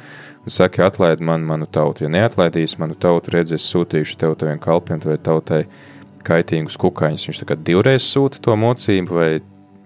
un 0.41 0.55
saka, 0.57 0.87
atlaid 0.89 1.21
man 1.21 1.45
manu 1.45 1.69
tautu, 1.69 2.07
ja 2.07 2.13
neatlaidīs 2.17 2.79
manu 2.81 2.97
tautu, 2.97 3.35
redzēs 3.37 3.69
sūtīšu 3.69 4.17
tev 4.21 4.37
taviem 4.41 4.61
kalpiem, 4.63 5.03
vai 5.05 5.19
tautai 5.21 5.65
kaitīgus 6.25 6.79
kukaiņus. 6.81 7.29
Viņš 7.29 7.43
tā 7.43 7.49
kā 7.51 7.59
divreiz 7.61 8.05
sūta 8.09 8.41
to 8.41 8.57
mocību, 8.57 9.19
vai 9.21 9.29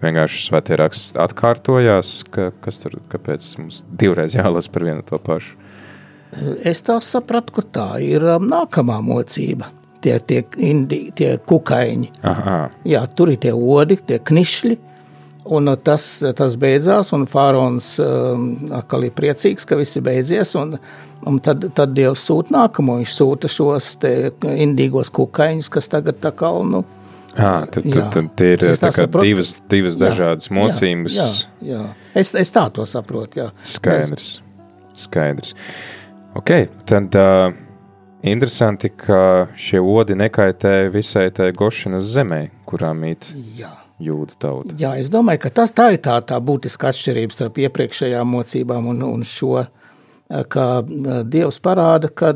vienkārši 0.00 0.46
svētie 0.48 0.78
raksts 0.80 1.16
atkārtojās, 1.20 2.14
ka, 2.32 2.50
kas 2.64 2.80
tur, 2.82 3.00
kāpēc 3.12 3.52
mums 3.60 3.84
divreiz 3.90 4.36
jālas 4.38 4.70
par 4.72 4.88
vienu 4.88 5.04
to 5.06 5.20
pašu. 5.20 5.58
Es 6.64 6.84
tā 6.86 7.00
sapratu, 7.02 7.56
ka 7.58 7.64
tā 7.74 7.88
ir 8.04 8.24
um, 8.36 8.46
nākamā 8.50 9.00
mocība. 9.02 9.72
Tie, 10.00 10.14
tie, 10.24 10.44
indi, 10.64 11.10
tie 11.16 11.34
kukaiņi. 11.44 12.12
Aha. 12.24 12.60
Jā, 12.88 13.02
tur 13.12 13.34
ir 13.34 13.40
tie 13.42 13.52
odi, 13.52 13.98
tie 14.06 14.20
knišļi. 14.22 14.78
Un 15.50 15.72
uh, 15.72 15.76
tas, 15.76 16.06
tas 16.38 16.54
beidzās, 16.60 17.10
un 17.16 17.26
Fārons 17.28 17.92
um, 18.04 18.46
atkal 18.78 19.08
ir 19.08 19.16
priecīgs, 19.16 19.66
ka 19.66 19.78
viss 19.80 19.98
ir 19.98 20.06
beidzies. 20.06 20.54
Un, 20.60 20.76
un 21.26 21.42
tad, 21.44 21.66
tad 21.76 21.92
Dievs 21.98 22.24
sūta 22.30 22.54
nākamo. 22.56 23.00
Viņš 23.02 23.18
sūta 23.18 23.50
šos 23.50 23.92
indīgos 24.54 25.12
kukaiņus, 25.16 25.72
kas 25.74 25.92
tagad 25.92 26.22
tā 26.22 26.32
kā. 26.36 26.54
Nu, 26.70 26.84
À, 27.36 27.66
tad, 27.70 27.84
tad, 27.86 28.10
tad 28.10 28.28
tie 28.34 28.54
ir 28.56 28.62
divas, 29.22 29.52
divas 29.70 29.94
jā, 29.94 30.00
dažādas 30.02 30.50
mocības. 30.50 31.14
Jā, 31.14 31.26
jā, 31.62 31.76
jā. 31.76 31.82
Es, 32.18 32.32
es 32.34 32.50
tā 32.50 32.64
to 32.74 32.82
saprotu. 32.90 33.44
Jā. 33.44 33.50
Skaidrs. 33.62 34.40
Skaidrs. 34.98 35.54
Ok, 36.34 36.50
tad 36.84 37.14
uh, 37.14 37.52
interesanti, 38.22 38.88
ka 38.88 39.48
šie 39.58 39.80
odi 39.82 40.14
nekaitē 40.14 40.90
visai 40.94 41.30
tai 41.34 41.50
Gošanas 41.56 42.06
zemē, 42.14 42.44
kurā 42.68 42.92
mīt 42.94 43.26
Jā. 43.58 43.72
jūda 43.98 44.38
tauta. 44.38 44.76
Jā, 44.78 44.94
es 45.00 45.10
domāju, 45.10 45.42
ka 45.42 45.50
tas, 45.60 45.74
tā 45.74 45.90
ir 45.96 46.02
tā, 46.04 46.20
tā 46.22 46.38
būtiska 46.38 46.92
atšķirība 46.92 47.34
starp 47.34 47.58
iepriekšējām 47.64 48.30
mocībām 48.36 48.86
un, 48.92 49.02
un 49.08 49.26
šo, 49.26 49.64
ka 50.54 50.66
Dievs 51.26 51.58
parāda, 51.64 52.12
ka 52.14 52.30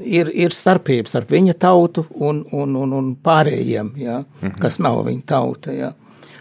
ir, 0.00 0.30
ir 0.32 0.56
starpības 0.56 1.12
starp 1.12 1.34
viņa 1.36 1.58
tautu 1.60 2.06
un, 2.14 2.40
un, 2.56 2.72
un, 2.80 2.96
un 2.96 3.12
pārējiem, 3.20 3.92
ja, 4.00 4.22
mm 4.22 4.48
-hmm. 4.48 4.60
kas 4.64 4.80
nav 4.80 5.04
viņa 5.04 5.26
tauta. 5.26 5.72
Ja. 5.76 5.92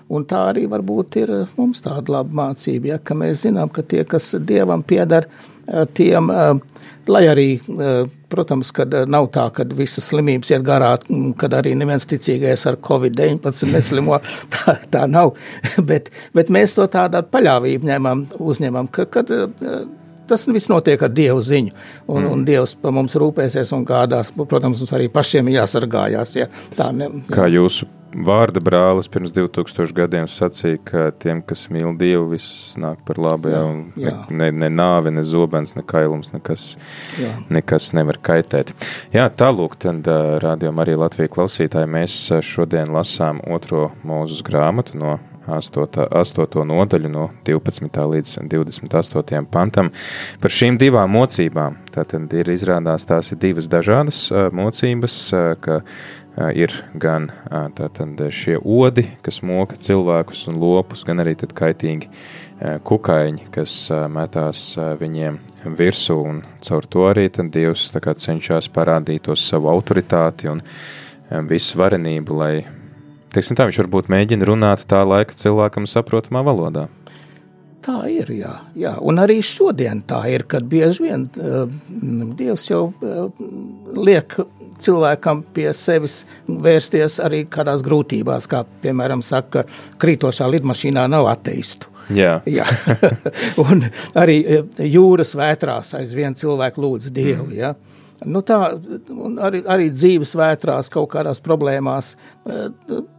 Un 0.08 0.24
tā 0.29 0.46
arī 0.51 0.63
varbūt 0.70 1.15
ir 1.20 1.32
mums 1.58 1.82
tāda 1.84 2.12
laba 2.12 2.32
mācība, 2.32 2.88
ja, 2.88 2.98
ka 3.00 3.15
mēs 3.15 3.43
zinām, 3.43 3.70
ka 3.70 3.82
tie, 3.82 4.03
kas 4.03 4.36
Dievam 4.39 4.84
piedara, 4.84 5.27
tiem, 5.94 6.30
eh, 6.30 6.53
lai 7.08 7.24
arī, 7.27 7.48
eh, 7.58 8.10
protams, 8.30 8.72
kad 8.72 8.94
nav 9.08 9.30
tā, 9.32 9.48
ka 9.53 9.63
visas 9.63 10.12
slimības 10.12 10.51
iet 10.51 10.63
garā, 10.63 10.98
mm, 11.10 11.34
kad 11.38 11.52
arī 11.52 11.76
neviens 11.78 12.06
ticīgais 12.06 12.65
ar 12.69 12.78
Covid-19 12.78 13.71
neslimo, 13.74 14.19
tā, 14.54 14.78
tā 14.89 15.08
nav, 15.10 15.36
bet, 15.89 16.10
bet 16.34 16.54
mēs 16.54 16.76
to 16.76 16.88
tādu 16.88 17.24
paļāvību 17.34 17.91
ņemam, 17.91 18.26
uzņemam, 18.39 18.89
ka, 18.91 19.06
kad 19.06 19.32
tas 20.30 20.46
viss 20.50 20.72
notiek 20.72 21.02
ar 21.04 21.12
Dievu 21.14 21.42
ziņu, 21.44 21.74
un, 22.08 22.22
mm. 22.22 22.30
un 22.32 22.46
Dievs 22.48 22.78
par 22.82 22.96
mums 22.96 23.18
rūpēsies 23.20 23.74
un 23.78 23.88
gādās, 23.88 24.34
protams, 24.36 24.84
mums 24.84 24.96
arī 24.96 25.10
pašiem 25.14 25.52
jāsargājās, 25.54 26.38
ja 26.40 26.50
tā 26.78 26.92
ne. 26.96 27.12
Kā 27.34 27.50
jūsu 27.52 27.90
vārda 28.14 28.62
brālis 28.64 29.10
pirms 29.12 29.34
2000 29.34 29.94
gadiem 29.98 30.28
sacīja, 30.30 30.80
ka 30.86 31.06
tiem, 31.20 31.42
kas 31.46 31.66
mīl 31.74 31.94
Dievu, 31.98 32.28
viss 32.34 32.76
nāk 32.80 33.02
par 33.08 33.20
labu. 33.22 33.52
Jā, 33.52 33.64
jā. 34.06 34.14
Ne, 34.30 34.52
ne 34.54 34.70
nāve, 34.70 35.12
ne 35.14 35.24
zobens, 35.26 35.76
ne 35.78 35.84
kailums, 35.88 36.34
nekas, 36.36 36.68
jā. 37.22 37.34
nekas 37.54 37.92
nevar 37.98 38.20
kaitēt. 38.24 38.74
Jā, 39.16 39.28
tālūk, 39.34 39.78
tad 39.82 40.08
rādījumā 40.44 40.86
arī 40.86 40.98
Latvijas 41.02 41.34
klausītāji 41.34 41.90
mēs 41.98 42.20
šodien 42.46 42.94
lasām 42.94 43.42
otro 43.54 43.90
mūzus 44.06 44.44
grāmatu 44.46 45.00
no 45.00 45.18
8, 45.47 46.08
8 46.10 46.65
nodaļu 46.69 47.12
no 47.12 47.27
12. 47.45 48.01
līdz 48.15 48.36
28. 48.51 49.45
pantam 49.51 49.91
par 50.39 50.53
šīm 50.53 50.79
divām 50.82 51.12
mocībām. 51.13 51.77
Tātad 51.93 52.32
ir 52.34 52.51
izrādās 52.53 53.08
tās 53.10 53.32
ir 53.34 53.41
divas 53.43 53.67
dažādas 53.71 54.25
mocības, 54.56 55.17
ka 55.63 55.82
ir 56.58 56.73
gan 56.97 57.27
tātad 57.77 58.23
šie 58.34 58.58
odi, 58.58 59.06
kas 59.21 59.43
moka 59.45 59.77
cilvēkus 59.77 60.47
un 60.49 60.58
lopus, 60.62 61.03
gan 61.06 61.21
arī 61.21 61.36
kaitīgi 61.38 62.10
kukaiņi, 62.88 63.49
kas 63.53 63.75
metās 64.10 64.73
viņiem 64.77 65.39
virsū, 65.77 66.17
un 66.23 66.41
caur 66.63 66.88
to 66.89 67.06
arī 67.12 67.27
Dievs 67.29 67.91
cenšas 67.93 68.69
parādīt 68.73 69.27
to 69.27 69.36
savu 69.36 69.69
autoritāti 69.69 70.49
un 70.51 70.63
visvarenību, 71.29 72.39
lai, 72.39 72.65
teiksim 73.34 73.58
tā, 73.60 73.67
viņš 73.69 73.82
varbūt 73.84 74.12
mēģina 74.13 74.50
runāt 74.50 74.86
tā 74.89 75.04
laika 75.08 75.36
cilvēkam 75.38 75.88
saprotamā 75.89 76.43
valodā. 76.46 76.88
Tā 77.84 77.98
ir, 78.08 78.30
jā, 78.32 78.54
jā. 78.80 78.93
Un 79.04 79.19
arī 79.19 79.41
šodien 79.43 80.06
tā 80.08 80.22
ir, 80.32 80.46
kad 80.48 80.63
bieži 80.72 81.04
vien 81.04 81.26
uh, 81.36 81.65
Dievs 82.39 82.69
jau 82.69 82.86
uh, 82.93 83.26
liek 84.00 84.38
cilvēkam 84.80 85.43
pie 85.54 85.67
sevis 85.76 86.22
vērsties 86.48 87.19
arī 87.24 87.43
kādās 87.52 87.84
grūtībās, 87.86 88.48
kā 88.50 88.63
piemēram 88.84 89.24
saka, 89.26 89.65
krītošā 90.02 90.48
lidmašīnā 90.56 91.06
nav 91.12 91.28
ateistu. 91.32 91.91
Jā. 92.13 92.38
Jā. 92.58 92.65
un 93.63 93.86
arī 94.19 94.41
e, 94.43 94.62
jūras 94.91 95.36
vētrās 95.39 95.93
aizvien 96.00 96.36
cilvēku 96.39 96.84
lūdz 96.84 97.12
Dievu. 97.15 97.50
Mm. 97.50 97.58
Ja? 97.60 97.74
Nu 98.26 98.44
tā, 98.46 98.60
arī, 99.48 99.64
arī 99.68 99.90
dzīves 99.94 100.34
vētrās, 100.40 100.92
kaut 100.94 101.12
kādās 101.16 101.44
problēmās, 101.44 102.14
e, 102.48 102.66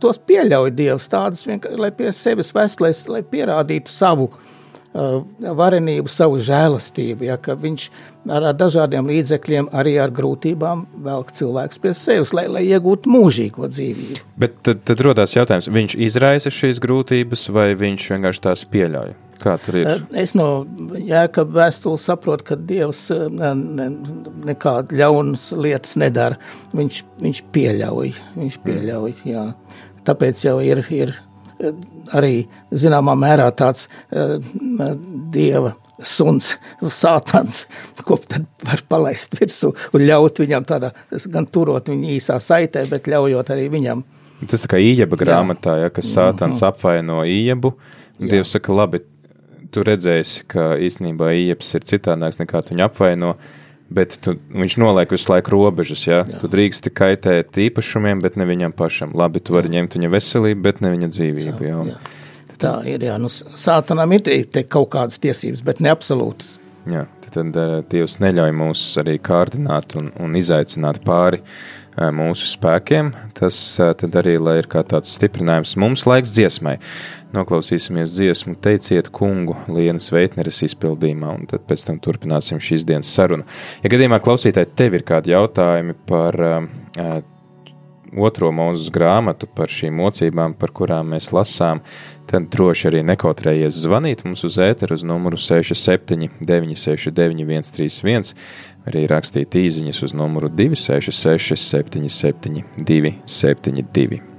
tos 0.02 0.20
pieļauj 0.28 0.74
Dievs, 0.76 1.10
tādus 1.12 1.44
vienkārši, 1.50 1.80
lai 1.80 1.92
pie 1.96 2.12
sevis 2.14 2.54
vest, 2.56 2.84
lai, 2.84 2.92
lai 3.12 3.22
pierādītu 3.34 3.92
savu 3.92 4.30
uh, 4.30 4.52
varenību, 4.94 6.10
savu 6.12 6.38
žēlastību, 6.42 7.26
ja, 7.26 7.36
viņš 7.38 7.86
ar, 8.30 8.50
ar 8.52 8.54
dažādiem 8.58 9.08
līdzekļiem, 9.10 9.68
arī 9.74 9.96
ar 10.02 10.14
grūtībām 10.14 10.84
velk 11.06 11.32
cilvēks 11.34 11.82
pie 11.82 11.94
sevis, 11.98 12.34
lai, 12.36 12.46
lai 12.50 12.62
iegūtu 12.68 13.10
mūžīgo 13.10 13.68
dzīvību. 13.72 14.22
Bet 14.38 14.60
tad, 14.66 14.84
tad 14.86 15.02
rodās 15.04 15.34
jautājums, 15.34 15.70
viņš 15.74 15.98
izraisa 15.98 16.54
šīs 16.54 16.82
grūtības 16.82 17.48
vai 17.54 17.72
viņš 17.78 18.10
vienkārši 18.14 18.44
tās 18.46 18.66
pieļauj? 18.70 19.16
Kā 19.42 19.56
tur 19.62 19.80
ir? 19.80 19.90
Uh, 19.90 20.04
es 20.22 20.34
no 20.38 20.48
Jēkab 20.94 21.52
vēstules 21.56 22.06
saprotu, 22.08 22.46
ka 22.50 22.58
Dievs 22.58 23.06
uh, 23.14 23.26
ne, 23.30 23.88
nekādu 24.50 24.98
ļaunas 25.00 25.50
lietas 25.58 25.96
nedara. 26.00 26.38
Viņš, 26.76 27.04
viņš 27.22 27.44
pieļauj, 27.54 28.16
viņš 28.38 28.58
pieļauj, 28.64 29.14
jā. 29.28 29.46
Tāpēc 30.04 30.44
jau 30.46 30.58
ir, 30.64 30.84
ir 30.94 31.14
arī 32.12 32.44
zināmā 32.74 33.14
mērā 33.16 33.46
tāds 33.56 33.86
dieva 35.32 35.70
suns, 36.02 36.54
sātans, 36.90 37.64
ko 38.04 38.18
tad 38.18 38.46
var 38.66 38.82
palaist 38.90 39.36
virsū 39.38 39.70
un 39.94 40.04
ļaut 40.04 40.42
viņam 40.42 40.66
tādā, 40.68 40.90
gan 41.30 41.46
turot 41.46 41.88
viņu 41.92 42.14
īsā 42.16 42.40
saitē, 42.42 42.84
bet 42.90 43.08
ļaujot 43.10 43.54
arī 43.54 43.68
viņam. 43.72 44.04
Tas 44.50 44.64
tā 44.66 44.74
kā 44.74 44.80
ījeba 44.82 45.16
grāmatā, 45.20 45.78
ja, 45.84 45.92
kas 45.94 46.10
sātans 46.10 46.58
mm 46.60 46.68
apvaino 46.68 47.22
ījebu, 47.28 47.70
un 48.18 48.30
Dievs 48.30 48.54
saka, 48.56 48.74
labi, 48.74 49.00
tu 49.74 49.84
redzēsi, 49.86 50.46
ka 50.50 50.72
īstenībā 50.78 51.34
ījebs 51.34 51.74
ir 51.78 51.86
citādāks 51.90 52.40
nekā 52.40 52.62
tu 52.62 52.74
viņu 52.74 52.86
apvaino, 52.86 53.34
uh, 53.34 53.60
Bet 53.94 54.16
tu, 54.24 54.34
viņš 54.54 54.78
noliek 54.80 55.12
visu 55.12 55.30
laiku 55.30 55.52
robežas. 55.54 56.02
Ja? 56.06 56.22
Jā. 56.24 56.40
Tu 56.40 56.50
drīksti 56.50 56.92
kaitēt 56.94 57.58
īpašumiem, 57.66 58.22
bet 58.24 58.38
ne 58.40 58.46
viņam 58.48 58.74
pašam. 58.76 59.12
Labi, 59.16 59.42
tu 59.44 59.56
vari 59.56 59.72
ņemt 59.74 59.98
viņa 59.98 60.10
veselību, 60.14 60.62
bet 60.64 60.80
ne 60.84 60.94
viņa 60.94 61.10
dzīvību. 61.12 61.66
Jā, 61.68 61.82
jā. 61.92 61.98
Tā 62.60 62.74
ir. 62.88 63.04
Jā. 63.04 63.18
Nu, 63.20 63.28
sātanam 63.30 64.14
ir 64.16 64.24
te 64.24 64.64
kaut 64.64 64.90
kādas 64.94 65.20
tiesības, 65.22 65.62
bet 65.66 65.82
ne 65.84 65.92
absolūtas. 65.92 66.56
Jā, 66.90 67.04
tad 67.34 67.56
Dievs 67.90 68.18
neļauj 68.22 68.56
mūs 68.56 68.82
arī 69.02 69.18
kārdināt 69.22 69.96
un, 70.00 70.10
un 70.22 70.36
izaicināt 70.38 71.02
pāri 71.04 71.42
mūsu 71.96 72.48
spēkiem. 72.48 73.12
Tas 73.36 73.58
tad 73.78 74.16
arī 74.20 74.36
ir 74.58 74.68
kā 74.70 74.82
tāds 74.86 75.12
stiprinājums 75.14 75.76
mums 75.80 76.06
laiks 76.08 76.32
dziesmai. 76.34 76.78
Noklausīsimies 77.34 78.14
dziesmu, 78.14 78.54
teiciet 78.62 79.10
kungu 79.14 79.56
Lienas 79.66 80.10
Veitneres 80.14 80.62
izpildījumā, 80.68 81.32
un 81.34 81.48
tad 81.50 81.66
pēc 81.66 81.86
tam 81.88 81.98
turpināsim 82.02 82.62
šīs 82.62 82.86
dienas 82.86 83.10
sarunu. 83.10 83.46
Ja 83.82 83.90
gadījumā 83.90 84.20
klausītāji 84.22 84.70
tev 84.78 84.98
ir 84.98 85.06
kādi 85.06 85.34
jautājumi 85.34 85.96
par 86.06 86.38
uh, 86.38 87.22
otro 88.16 88.50
mūzes 88.54 88.90
grāmatu, 88.94 89.48
par 89.50 89.72
šīm 89.72 89.96
mocībām, 89.98 90.54
par 90.58 90.72
kurām 90.76 91.10
mēs 91.14 91.30
lasām, 91.34 91.82
tad 92.30 92.48
droši 92.52 92.88
arī 92.90 93.02
nekautrējies 93.06 93.80
zvanīt 93.84 94.24
mums 94.26 94.44
uz 94.46 94.58
ēteru 94.62 94.96
uz 94.96 95.04
numuru 95.06 95.38
67 95.40 96.30
969 96.40 97.72
131, 97.74 98.34
arī 98.88 99.06
rakstīt 99.10 99.56
īziņas 99.60 100.04
uz 100.08 100.14
numuru 100.16 100.52
266 100.52 101.56
77 101.56 102.62
272. 102.84 104.34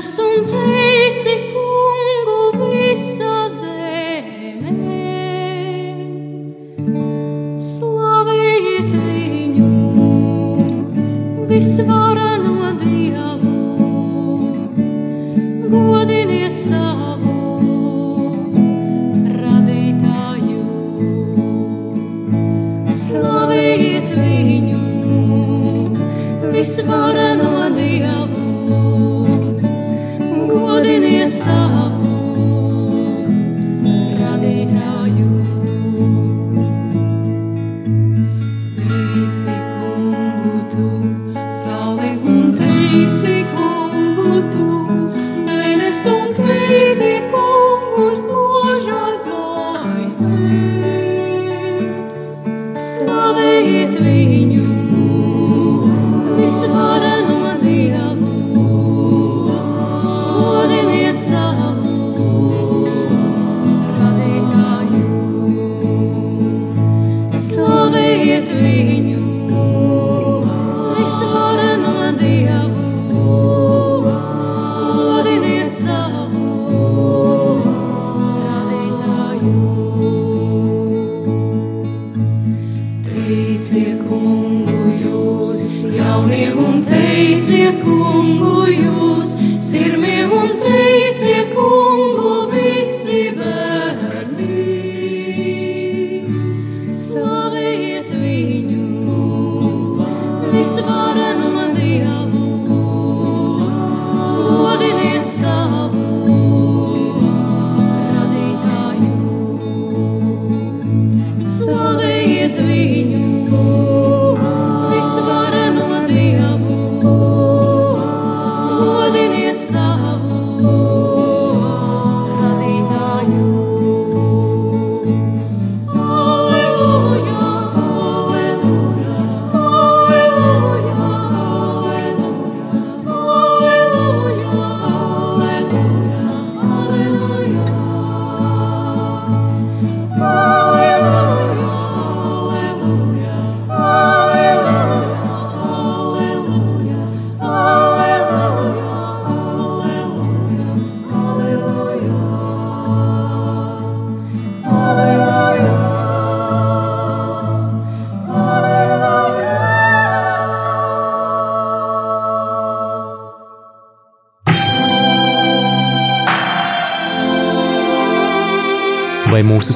jūras 0.00 0.18
un 0.22 0.46
teici 0.48 1.32
kungu 1.52 2.70
visa 2.70 3.48
zeme. 3.52 4.72
Slavējiet 7.60 8.94
viņu, 8.94 9.70
visvarano 11.50 12.72
Dievu, 12.80 13.29
godiniet 15.70 16.56
savu. 16.58 17.38
Slavējiet 23.00 24.10
viņu, 24.14 24.80
visvarano 26.52 27.19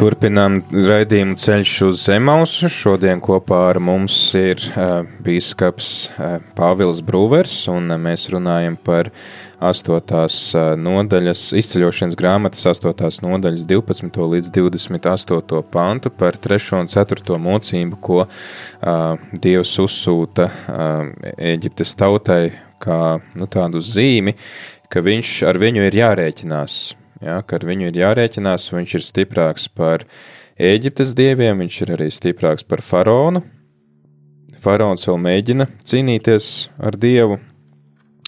Turpinām 0.00 0.62
raidījumu 0.72 1.34
ceļš 1.36 1.70
uz 1.84 2.02
Zemausu. 2.06 2.70
Šodien 2.72 3.18
kopā 3.20 3.58
ar 3.68 3.76
mums 3.84 4.14
ir 4.38 4.62
uh, 4.70 5.02
bīskaps 5.20 5.90
uh, 6.14 6.30
Pāvils 6.56 7.02
Brūvers, 7.04 7.52
un 7.68 7.92
uh, 7.92 7.98
mēs 8.00 8.24
runājam 8.32 8.78
par 8.80 9.10
8. 9.60 9.98
Uh, 10.16 10.70
nodaļas, 10.80 11.42
izceļošanas 11.60 12.16
grāmatas 12.16 12.64
8. 12.70 13.20
nodaļas 13.26 13.66
12. 13.68 14.16
līdz 14.36 14.48
28. 14.56 15.60
pantu 15.68 16.12
par 16.16 16.38
3. 16.48 16.70
un 16.78 16.88
4. 16.88 17.36
mocību, 17.50 17.98
ko 18.00 18.22
uh, 18.24 19.26
Dievs 19.36 19.74
uzsūta 19.84 20.48
uh, 20.48 21.28
Eģiptes 21.36 21.92
tautai 22.00 22.46
kā 22.80 23.02
nu, 23.36 23.50
tādu 23.52 23.84
zīmi, 23.84 24.32
ka 24.88 25.04
viņš 25.04 25.34
ar 25.52 25.60
viņu 25.60 25.84
ir 25.90 26.00
jārēķinās 26.00 26.78
ja, 27.24 27.40
ka 27.42 27.58
ar 27.58 27.66
viņu 27.68 27.90
ir 27.90 28.00
jārēķinās, 28.02 28.70
viņš 28.74 28.98
ir 28.98 29.06
stiprāks 29.06 29.68
par 29.72 30.06
Ēģiptes 30.60 31.14
dieviem, 31.16 31.62
viņš 31.62 31.76
ir 31.86 31.94
arī 31.94 32.10
stiprāks 32.12 32.66
par 32.68 32.82
faraonu. 32.84 33.40
Faraons 34.60 35.06
vēl 35.08 35.16
mēģina 35.24 35.66
cīnīties 35.88 36.50
ar 36.84 36.98
dievu. 37.00 37.38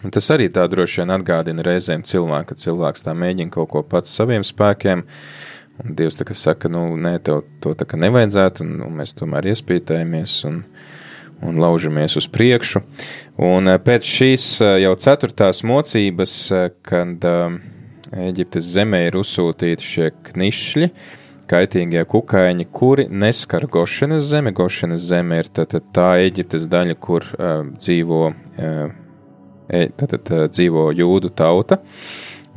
Un 0.03 0.15
tas 0.15 0.31
arī 0.35 0.49
tā 0.51 0.65
droši 0.71 1.03
vien 1.03 1.13
atgādina 1.13 1.63
reizēm 1.67 2.07
cilvēku, 2.09 2.55
ka 2.55 2.63
cilvēks 2.63 3.05
tā 3.05 3.13
mēģina 3.15 3.53
kaut 3.53 3.69
ko 3.75 3.83
pats 3.87 4.15
saviem 4.17 4.43
spēkiem, 4.47 5.05
un 5.83 5.99
dievs 5.99 6.17
tā 6.19 6.27
kā 6.27 6.35
saka, 6.39 6.71
nu, 6.73 6.87
nē, 6.97 7.19
tev 7.23 7.45
to 7.63 7.75
tā 7.79 7.87
kā 7.87 8.01
nevajadzētu, 8.01 8.65
un, 8.65 8.81
un 8.89 8.97
mēs 9.03 9.13
tomēr 9.19 9.53
iespītējamies, 9.53 10.39
un, 10.49 10.63
un 11.45 11.61
laužamies 11.63 12.17
uz 12.19 12.27
priekšu. 12.33 12.83
Un 13.45 13.71
eh, 13.71 13.79
pēc 13.83 14.09
šīs 14.09 14.49
eh, 14.65 14.75
jau 14.87 14.97
ceturtās 15.05 15.63
mocības, 15.69 16.37
eh, 16.57 16.69
kad 16.83 17.29
Eģiptes 18.11 18.67
zemē 18.75 19.05
ir 19.07 19.17
uzsūtīti 19.21 19.87
šie 19.87 20.09
knišļi, 20.27 20.89
kaitīgie 21.53 22.03
kukaiņi, 22.09 22.67
kuri 22.75 23.07
neskar 23.09 23.69
Gošenes 23.71 24.27
zemi. 24.33 24.53
Gošenes 24.57 25.05
zeme 25.07 25.39
ir 25.43 25.51
tā, 25.55 25.67
tā, 25.71 25.79
tā 25.95 26.09
Eģiptes 26.25 26.67
daļa, 26.73 26.99
kur 26.99 27.27
uh, 27.37 27.63
dzīvo, 27.79 28.21
uh, 28.33 28.93
tātad, 29.71 30.33
uh, 30.35 30.45
dzīvo 30.51 30.91
jūdu 30.99 31.33
tauta. 31.39 31.79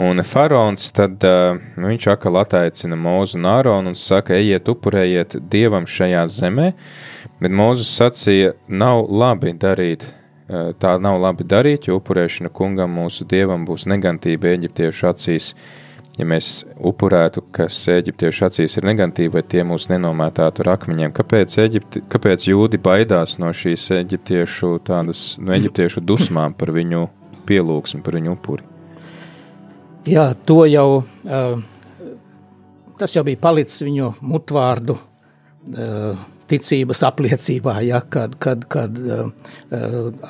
Un 0.01 0.19
faraons 0.27 0.89
tad 0.91 1.23
nu, 1.23 1.85
viņš 1.87 2.09
atkal 2.11 2.41
attaicina 2.41 2.97
Mūzu 2.99 3.37
un 3.39 3.45
Āronu 3.47 3.93
un 3.93 3.95
saka, 3.95 4.35
ejiet, 4.35 4.67
upurējiet 4.67 5.37
dievam 5.47 5.87
šajā 5.87 6.25
zemē, 6.35 6.73
bet 7.39 7.55
Mūzus 7.55 7.93
sacīja, 7.95 8.57
nav 8.67 9.05
labi 9.07 9.53
darīt. 9.55 10.03
Tā 10.45 10.91
nav 11.01 11.17
labi 11.23 11.45
darīt, 11.49 11.87
jo 11.89 11.97
upurēšana 11.97 12.51
kungam 12.53 12.91
mūsu 12.99 13.25
dievam 13.25 13.63
būs 13.65 13.87
negantība 13.89 14.51
eģiptiešu 14.53 15.07
acīs. 15.09 15.47
Ja 16.15 16.23
mēs 16.29 16.61
upurētu, 16.77 17.41
kas 17.51 17.79
eģiptiešu 17.91 18.45
acīs 18.47 18.77
ir 18.77 18.85
negantība, 18.87 19.39
vai 19.39 19.43
tie 19.51 19.65
mūs 19.67 19.89
nenomētātu 19.91 20.63
ar 20.63 20.69
akmeņiem, 20.77 21.11
kāpēc, 21.17 21.57
Eģipti, 21.65 22.03
kāpēc 22.13 22.45
jūdi 22.47 22.79
baidās 22.79 23.35
no 23.41 23.49
šīs 23.51 23.89
eģiptiešu, 23.97 24.69
tādas, 24.87 25.25
no 25.43 25.51
eģiptiešu 25.57 26.05
dusmām 26.05 26.55
par 26.55 26.71
viņu 26.77 27.01
pielūgsmu, 27.49 27.99
par 28.05 28.15
viņu 28.15 28.37
upuri? 28.37 28.63
Jā, 30.07 30.29
to 30.47 30.61
jau, 30.69 31.03
tas 33.01 33.17
jau 33.17 33.25
bija 33.27 33.41
palicis 33.41 33.83
viņu 33.83 34.13
mutvārdu 34.21 34.95
ticības 36.49 37.01
apliecībā, 37.07 37.79
ja, 37.85 38.01
kad, 38.01 38.37
kad, 38.41 38.65
kad 38.71 38.97
uh, 39.01 39.29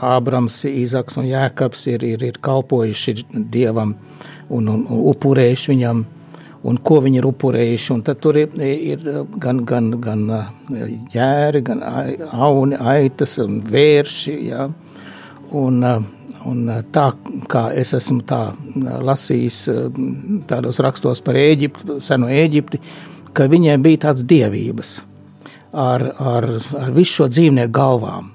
Ābrams, 0.05 0.61
Īzaks 0.69 1.19
un 1.19 1.27
Jēkabs 1.29 1.85
ir, 1.91 2.05
ir, 2.07 2.23
ir 2.23 2.39
kalpojuši 2.43 3.17
Dievam 3.51 3.95
un, 4.49 4.69
un, 4.69 4.85
un 4.85 5.03
upurējuši 5.11 5.71
viņam, 5.73 6.03
un 6.65 6.81
ko 6.87 6.99
viņi 7.05 7.19
ir 7.21 7.29
upurējuši. 7.29 7.99
Tad 8.07 8.21
tur 8.23 8.39
ir, 8.39 8.55
ir 8.63 9.05
gan, 9.41 9.63
gan, 9.67 9.91
gan 10.03 10.25
uh, 10.31 10.51
jēri, 11.13 11.63
gan 11.65 11.83
auni, 12.31 12.79
aitas 12.79 13.37
un 13.43 13.59
vērši, 13.71 14.35
ja, 14.49 14.69
un, 15.55 15.81
uh, 15.83 15.97
un 16.47 16.63
uh, 16.69 16.79
tā 16.95 17.09
kā 17.51 17.65
es 17.75 17.91
esmu 17.97 18.23
tā 18.29 18.45
lasījis 18.75 19.59
tādos 20.47 20.79
rakstos 20.83 21.23
par 21.25 21.39
Ēģipti, 21.41 21.99
seno 22.03 22.31
Ēģipti, 22.31 22.81
ka 23.35 23.49
viņiem 23.51 23.83
bija 23.83 24.07
tāds 24.07 24.23
dievības 24.27 24.95
ar, 25.75 26.05
ar, 26.19 26.47
ar 26.79 26.93
visu 26.95 27.21
šo 27.21 27.27
dzīvnieku 27.31 27.73
galvām. 27.75 28.31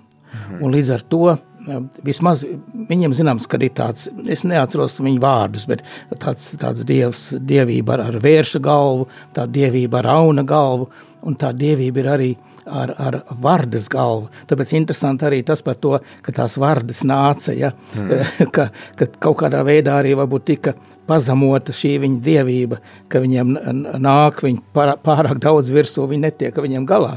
Un 0.60 0.74
līdz 0.74 0.90
ar 0.94 1.04
to 1.10 1.22
eh, 1.32 1.80
vismaz 2.06 2.44
viņiem 2.90 3.14
zināms, 3.16 3.46
ka 3.50 3.60
ir 3.62 3.72
tāds, 3.76 4.10
es 4.28 4.44
neatceros 4.44 4.98
viņu 5.00 5.22
vārdus, 5.22 5.66
bet 5.70 5.84
tāds, 6.20 6.52
tāds 6.60 6.84
dievs, 6.86 7.30
dievība 7.38 7.96
ar, 7.96 8.06
ar 8.10 8.20
vērša 8.22 8.62
galvu, 8.64 9.08
tā 9.36 9.46
dievība 9.48 10.02
ar 10.02 10.12
auna 10.18 10.44
galvu, 10.46 10.90
un 11.26 11.36
tā 11.40 11.52
dievība 11.56 12.04
ir 12.04 12.12
arī 12.14 12.30
ar, 12.70 12.94
ar 12.98 13.18
vardas 13.42 13.88
galvu. 13.92 14.30
Tāpēc 14.50 14.74
interesanti 14.78 15.26
arī 15.28 15.42
tas 15.46 15.62
par 15.66 15.78
to, 15.80 15.96
ka 16.22 16.34
tās 16.36 16.56
vardas 16.60 17.02
nāca, 17.08 17.54
ja, 17.56 17.72
mm. 17.98 18.48
ka, 18.54 18.70
ka 18.98 19.10
kaut 19.18 19.40
kādā 19.42 19.62
veidā 19.66 19.98
arī 20.00 20.14
varbūt 20.18 20.48
tika 20.52 20.74
pazemota 21.10 21.74
šī 21.74 21.96
viņa 22.04 22.20
dievība, 22.24 22.80
ka 23.10 23.22
viņiem 23.22 23.56
nāk, 24.02 24.44
pār- 24.76 24.98
pārāk 25.02 25.40
daudz 25.42 25.72
virsū, 25.74 26.06
viņi 26.10 26.26
netiek 26.28 26.60
viņiem 26.62 26.86
galā. 26.88 27.16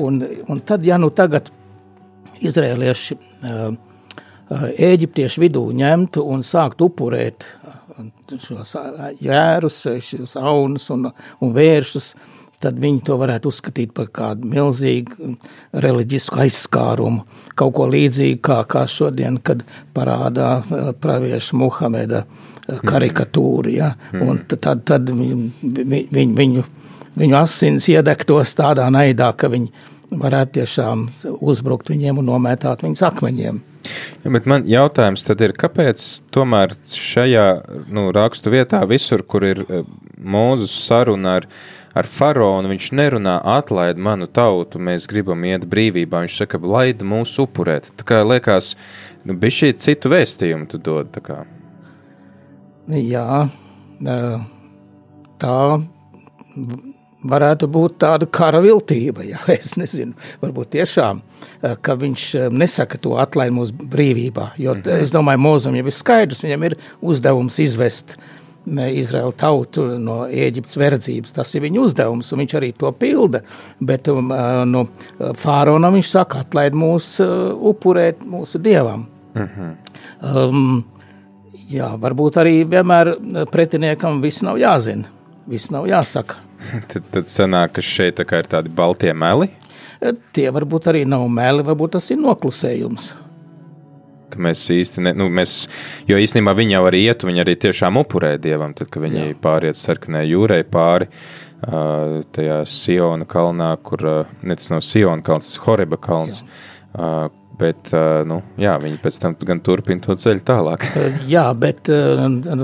Un, 0.00 0.20
un 0.48 0.60
tad, 0.64 0.84
ja 0.86 0.98
nu 1.00 1.10
tagad 1.10 1.50
izrēlieši 2.40 3.16
uh, 3.16 3.70
uh, 3.72 4.66
Ēģiptiešu 4.90 5.42
vidū 5.42 5.64
ņemtu 5.76 6.24
un 6.32 6.44
sāktu 6.46 6.90
upurēt 6.90 7.46
uh, 7.46 7.80
šos 8.38 8.76
uh, 8.78 9.08
jērus, 9.20 9.82
šos 10.04 10.36
aunus 10.40 10.88
un, 10.94 11.08
un 11.40 11.56
vēršus, 11.56 12.12
tad 12.60 12.80
viņi 12.80 13.02
to 13.06 13.16
varētu 13.20 13.50
uzskatīt 13.50 13.94
par 13.96 14.10
kādu 14.14 14.48
milzīgu 14.50 15.34
reliģisku 15.84 16.42
aizskārumu. 16.44 17.24
Kaut 17.58 17.74
ko 17.78 17.88
līdzīgu 17.90 18.40
kā, 18.44 18.60
kā 18.70 18.84
šodien, 18.90 19.38
kad 19.44 19.64
parādā 19.96 20.50
uh, 20.60 20.90
pravieša 21.00 21.60
Muhameda 21.60 22.24
uh, 22.26 22.82
karikatūra. 22.86 23.72
Ja? 23.72 23.94
Un 24.12 24.44
t- 24.48 24.60
tad, 24.60 24.84
tad 24.88 25.08
viņu, 25.10 25.50
viņu, 25.62 26.34
viņu, 26.42 26.66
viņu 27.20 27.40
asins 27.40 27.88
iedegtos 27.92 28.54
tādā 28.58 28.90
naidā, 28.92 29.32
ka 29.36 29.50
viņi 29.52 29.72
varētu 30.10 30.60
tiešām 30.60 31.08
uzbrukt 31.40 31.90
viņiem 31.90 32.20
un 32.20 32.32
nomētāt 32.32 32.84
viņus 32.84 33.04
akmeņiem. 33.10 33.60
Ja, 34.24 34.30
bet 34.34 34.46
man 34.50 34.66
jautājums 34.68 35.24
tad 35.26 35.40
ir, 35.44 35.54
kāpēc 35.56 36.04
tomēr 36.34 36.74
šajā 36.92 37.46
nu, 37.94 38.10
rakstu 38.14 38.52
vietā, 38.52 38.82
visur, 38.90 39.24
kur 39.24 39.46
ir 39.46 39.64
eh, 39.66 39.84
Mūzes 40.20 40.74
saruna 40.84 41.38
ar, 41.38 41.46
ar 41.96 42.06
faraonu, 42.06 42.70
viņš 42.70 42.90
nerunā 42.96 43.38
atlaid 43.56 43.98
manu 44.00 44.28
tautu, 44.30 44.80
mēs 44.82 45.08
gribam 45.10 45.44
iet 45.48 45.66
brīvībā, 45.70 46.24
viņš 46.24 46.42
saka, 46.42 46.60
laid 46.62 47.02
mūs 47.06 47.36
upurēt. 47.42 47.90
Tā 47.98 48.06
kā 48.06 48.20
liekas, 48.26 48.74
nu, 49.24 49.34
bija 49.34 49.58
šī 49.60 49.72
citu 49.82 50.12
vēstījumu 50.12 50.70
tu 50.70 50.80
dod, 50.82 51.10
tā 51.14 51.24
kā. 51.24 51.40
Jā, 52.90 53.44
tā 55.40 55.58
varētu 57.20 57.68
būt 57.68 57.98
tāda 58.00 58.26
kara 58.32 58.62
viltība. 58.64 59.24
Jā, 59.26 59.42
es 59.58 59.76
nezinu, 59.78 60.16
varbūt 60.42 60.74
tiešām, 60.78 61.22
ka 61.84 61.96
viņš 62.00 62.26
nesaka 62.54 63.00
to 63.02 63.16
atlaid 63.20 63.54
mūsu 63.54 63.76
brīvībā. 63.76 64.52
Jo 64.58 64.74
mm 64.74 64.82
-hmm. 64.82 65.00
es 65.00 65.12
domāju, 65.12 65.38
Mozum 65.38 65.76
jau 65.76 65.86
ir 65.86 65.96
skaidrs, 65.96 66.44
viņam 66.44 66.64
ir 66.64 66.78
uzdevums 67.00 67.58
izvest 67.58 68.16
ne, 68.16 68.39
Izraēlu 68.66 69.32
tautu 69.40 69.86
no 69.98 70.22
Ēģiptes 70.28 70.78
verdzības. 70.80 71.34
Tas 71.36 71.54
ir 71.54 71.64
viņa 71.64 71.80
uzdevums, 71.80 72.32
un 72.32 72.42
viņš 72.42 72.56
arī 72.58 72.72
to 72.76 72.92
pilda. 72.92 73.42
Bet 73.80 74.10
um, 74.12 74.32
ā, 74.34 74.64
no 74.68 74.86
Fāronam 75.18 75.96
viņš 75.96 76.12
saka, 76.12 76.44
atlaid 76.44 76.76
mūs 76.76 77.16
ā, 77.24 77.30
upurēt 77.72 78.24
mūsu 78.26 78.60
dievam. 78.62 79.06
Mm 79.34 79.48
-hmm. 79.48 79.76
um, 80.36 80.84
Jā, 81.70 81.92
varbūt 82.02 82.34
arī 82.36 82.64
vienmēr 82.66 83.12
pretiniekam 83.46 84.20
viss 84.20 84.42
nav 84.42 84.56
jāzina, 84.58 85.06
viss 85.46 85.70
nav 85.70 85.86
jāsaka. 85.86 86.34
Tad, 86.90 87.04
tad 87.10 87.24
sanāk, 87.30 87.72
ka 87.72 87.82
šeit 87.82 88.18
tā 88.18 88.38
ir 88.38 88.46
tādi 88.50 88.68
baltie 88.68 89.12
meli, 89.14 89.48
Tie 90.32 90.46
varbūt 90.48 90.88
arī 90.88 91.02
nav 91.04 91.26
meli, 91.28 91.64
varbūt 91.64 91.98
tas 91.98 92.06
ir 92.12 92.20
noklusējums. 92.22 93.10
Ka 94.32 94.42
mēs 94.42 94.64
īsti, 94.74 95.04
ne, 95.06 95.14
nu, 95.18 95.28
mēs, 95.32 95.56
jo 96.08 96.18
īstenībā 96.20 96.54
viņi 96.58 96.76
jau 96.76 96.84
arī 96.90 97.02
iet, 97.06 97.26
viņi 97.26 97.44
arī 97.44 97.56
tiešām 97.66 98.00
upurē 98.02 98.34
dievam, 98.42 98.74
tad, 98.76 98.90
kad 98.92 99.04
viņi 99.04 99.22
Jā. 99.22 99.36
pāriet 99.42 99.78
sarkanai 99.78 100.26
jūrai 100.28 100.62
pāri, 100.68 101.10
uh, 101.10 102.20
tajā 102.36 102.62
Siona 102.68 103.28
kalnā, 103.28 103.72
kur, 103.86 104.06
uh, 104.06 104.32
ne 104.42 104.56
tas 104.58 104.72
nav 104.74 104.84
Siona 104.86 105.24
kalns, 105.26 105.50
tas 105.50 105.60
ir 105.60 105.66
Horeba 105.66 106.00
kalns, 106.00 106.42
uh, 106.94 107.28
bet, 107.60 107.90
nu, 108.28 108.40
jā, 108.60 108.74
viņi 108.80 108.98
pēc 109.02 109.18
tam 109.22 109.34
gan 109.46 109.60
turpina 109.64 110.02
to 110.04 110.16
ceļu 110.18 110.42
tālāk. 110.46 110.84
Jā, 111.34 111.44
bet 111.58 111.90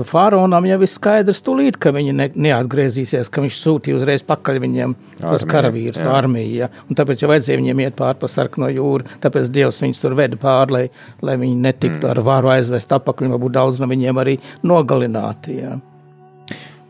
faraonam 0.07 0.67
jau 0.67 0.79
ir 0.83 0.91
skaidrs 0.91 1.43
tūlīt, 1.45 1.79
ka 1.81 1.93
viņi 1.95 2.15
ne, 2.17 2.27
neatgriezīsies, 2.47 3.31
ka 3.33 3.43
viņš 3.45 3.59
sūtīja 3.61 3.99
uzreiz 3.99 4.25
pakaļ 4.27 4.61
viņiem 4.63 4.95
tos 5.21 5.45
karavīrus, 5.49 6.01
armiju. 6.09 6.53
Ja? 6.63 6.71
Un 6.87 6.97
tāpēc 6.99 7.23
jau 7.23 7.31
vajadzēja 7.31 7.61
viņiem 7.61 7.83
iet 7.85 7.97
pāri 7.99 8.21
pa 8.21 8.31
sarkano 8.31 8.71
jūru, 8.73 9.07
tāpēc 9.23 9.51
Dievs 9.53 9.81
viņus 9.83 10.01
tur 10.03 10.17
veda 10.17 10.39
pāri, 10.41 10.73
lai, 10.77 10.85
lai 11.25 11.37
viņi 11.41 11.59
netiktu 11.67 12.03
mm. 12.03 12.09
ar 12.13 12.23
varu 12.25 12.53
aizvest 12.55 12.97
apakaļ, 12.97 13.29
un 13.29 13.37
varbūt 13.37 13.57
daudz 13.59 13.81
no 13.81 13.91
viņiem 13.91 14.23
arī 14.23 14.37
nogalināti. 14.67 15.61
Ja? 15.61 15.77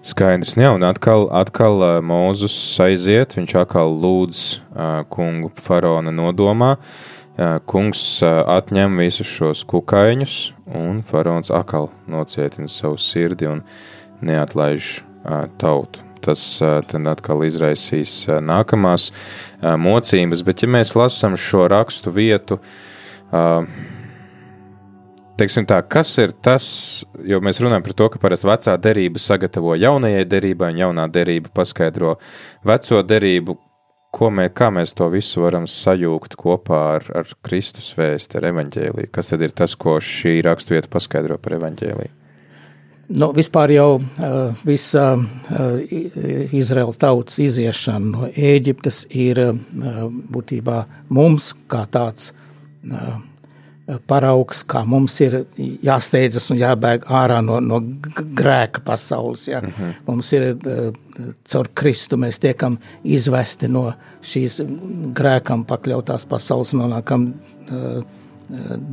Skaidrs, 0.07 0.55
jā, 0.55 0.71
un 0.71 0.85
atkal, 0.87 1.27
atkal 1.35 1.83
Mūzus 2.05 2.55
aiziet, 2.85 3.35
viņš 3.35 3.57
atkal 3.59 3.91
lūdz 3.99 4.43
uh, 4.55 5.03
kungu 5.11 5.51
faraona 5.59 6.13
nodomā. 6.15 6.77
Uh, 6.77 7.16
kungs 7.69 8.01
atņem 8.25 8.97
visus 9.01 9.29
šos 9.29 9.63
kukaiņus, 9.69 10.37
un 10.77 11.03
faraons 11.05 11.51
atkal 11.53 11.91
nocietina 12.09 12.69
savu 12.71 12.97
sirdi 13.01 13.49
un 13.49 13.63
neatlaiž 14.25 14.97
tautu. 15.61 16.03
Tas 16.25 16.41
tad 16.59 17.07
atkal 17.07 17.45
izraisīs 17.45 18.25
nākamās 18.43 19.11
mocības, 19.61 20.41
bet 20.43 20.65
ja 20.65 20.71
mēs 20.73 20.95
lasām 20.97 21.37
šo 21.39 21.67
rakstu 21.71 22.11
vietu, 22.11 22.57
Teiksim 25.37 25.67
tā, 25.69 25.83
kas 25.85 26.15
ir 26.17 26.31
tas, 26.41 26.65
jo 27.29 27.37
mēs 27.45 27.59
runājam 27.61 27.83
par 27.85 27.93
to, 27.99 28.05
ka 28.09 28.19
parasti 28.23 28.47
vecā 28.49 28.73
derība 28.81 29.21
sagatavo 29.21 29.75
jaunajai 29.77 30.23
derībai, 30.25 30.71
un 30.73 30.79
jaunā 30.81 31.03
derība 31.13 31.51
paskaidro 31.53 32.15
veco 32.65 33.03
derību, 33.05 33.53
ko 34.15 34.29
mē, 34.33 34.47
kā 34.55 34.69
mēs 34.73 34.95
to 34.97 35.09
visu 35.13 35.43
varam 35.43 35.67
sajūgt 35.69 36.37
kopā 36.39 36.79
ar, 36.97 37.09
ar 37.21 37.33
Kristus 37.45 37.91
vēstu, 37.97 38.39
ar 38.39 38.49
evaņģēliju. 38.51 39.11
Kas 39.13 39.33
tad 39.33 39.43
ir 39.45 39.55
tas, 39.55 39.75
ko 39.79 39.97
šī 40.03 40.39
raksturvieta 40.47 40.91
paskaidro 40.93 41.39
par 41.41 41.57
evaņģēliju? 41.59 42.13
Nu, 43.07 43.29
vispār 43.31 43.71
jau 43.71 43.91
uh, 43.95 44.63
visa 44.67 45.13
uh, 45.15 45.93
Izraēla 46.59 46.95
tautas 46.99 47.37
iziešana 47.39 48.09
no 48.11 48.27
Ēģiptes 48.27 49.05
ir 49.15 49.39
uh, 49.45 49.53
būtībā 50.35 50.81
mums 51.15 51.53
kā 51.71 51.85
tāds 51.91 52.33
uh, 52.33 53.15
paraugs, 54.07 54.63
kā 54.67 54.83
mums 54.85 55.15
ir 55.23 55.37
jāsteidzas 55.57 56.49
un 56.51 56.59
jābēg 56.59 57.07
ārā 57.07 57.39
no, 57.45 57.59
no 57.63 57.79
grēka 58.17 58.83
pasaules. 58.85 59.47
Ja? 59.47 59.61
Mm 59.61 59.73
-hmm. 59.77 59.93
Mums 60.07 60.33
ir 60.33 60.47
uh, 60.51 60.93
caur 61.47 61.69
Kristu 61.73 62.17
mēs 62.17 62.39
tiekam 62.39 62.77
izvesti 63.03 63.67
no 63.67 63.93
šīs 64.21 64.61
grēkam 65.15 65.65
pakļautās 65.65 66.27
pasaules 66.27 66.73
nonākam 66.73 67.33
uh, 67.71 68.03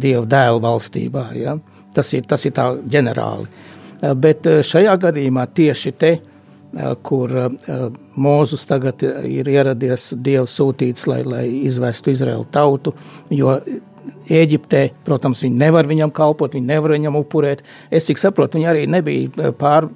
Dieva 0.00 0.26
dēla 0.26 0.60
valstībā. 0.60 1.26
Ja? 1.34 1.58
Tas, 1.94 2.14
ir, 2.14 2.22
tas 2.22 2.46
ir 2.46 2.52
tā 2.52 2.74
ģenerāli. 2.90 3.42
Uh, 3.42 3.74
Bet 4.12 4.46
uh, 4.46 4.60
šajā 4.64 4.94
gadījumā 5.00 5.46
tieši 5.54 5.92
te, 5.96 6.12
uh, 6.18 6.92
kur 7.02 7.32
uh, 7.38 7.86
Mūzus 8.20 8.66
tagad 8.68 9.02
ir 9.02 9.48
ieradies 9.48 10.12
Dieva 10.20 10.46
sūtīts, 10.50 11.06
lai, 11.10 11.22
lai 11.24 11.44
izvestu 11.64 12.12
Izraēlu 12.12 12.46
tautu, 12.52 12.94
jo 13.30 13.56
Ēģiptē, 14.28 14.80
protams, 15.04 15.42
viņi 15.44 15.56
nevar 15.60 15.88
viņam 15.88 16.10
kalpot, 16.14 16.52
viņi 16.56 16.66
nevar 16.68 16.94
viņam 16.96 17.16
upurēt. 17.20 17.62
Es 17.90 18.08
cik 18.08 18.20
saprotu, 18.20 18.58
viņi 18.58 18.68
arī 18.70 18.82
nebija 18.90 19.30
eh, 19.48 19.52
pār 19.56 19.88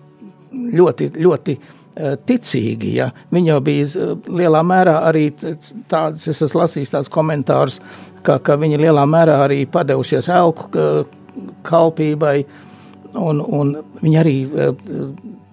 ļoti, 0.52 1.10
ļoti 1.20 1.56
eh, 1.58 2.14
ticīgi. 2.28 2.94
Ja. 2.98 3.10
Viņi 3.34 3.52
jau 3.52 3.58
bija 3.64 3.88
z- 3.88 4.08
lielā 4.32 4.62
mērā 4.64 4.96
arī 5.10 5.26
tāds, 5.36 6.24
es 6.28 6.42
esmu 6.46 6.62
lasījis 6.62 6.94
tādus 6.94 7.12
komentārus, 7.12 7.80
ka, 8.22 8.38
ka 8.38 8.56
viņi 8.60 8.80
lielā 8.80 9.04
mērā 9.08 9.42
arī 9.44 9.62
padevušies 9.70 10.30
elku 10.38 10.70
eh, 10.72 11.02
kalpībai, 11.68 12.36
un, 13.18 13.40
un 13.40 13.74
viņi 14.02 14.20
arī 14.20 14.36
eh, 14.44 14.72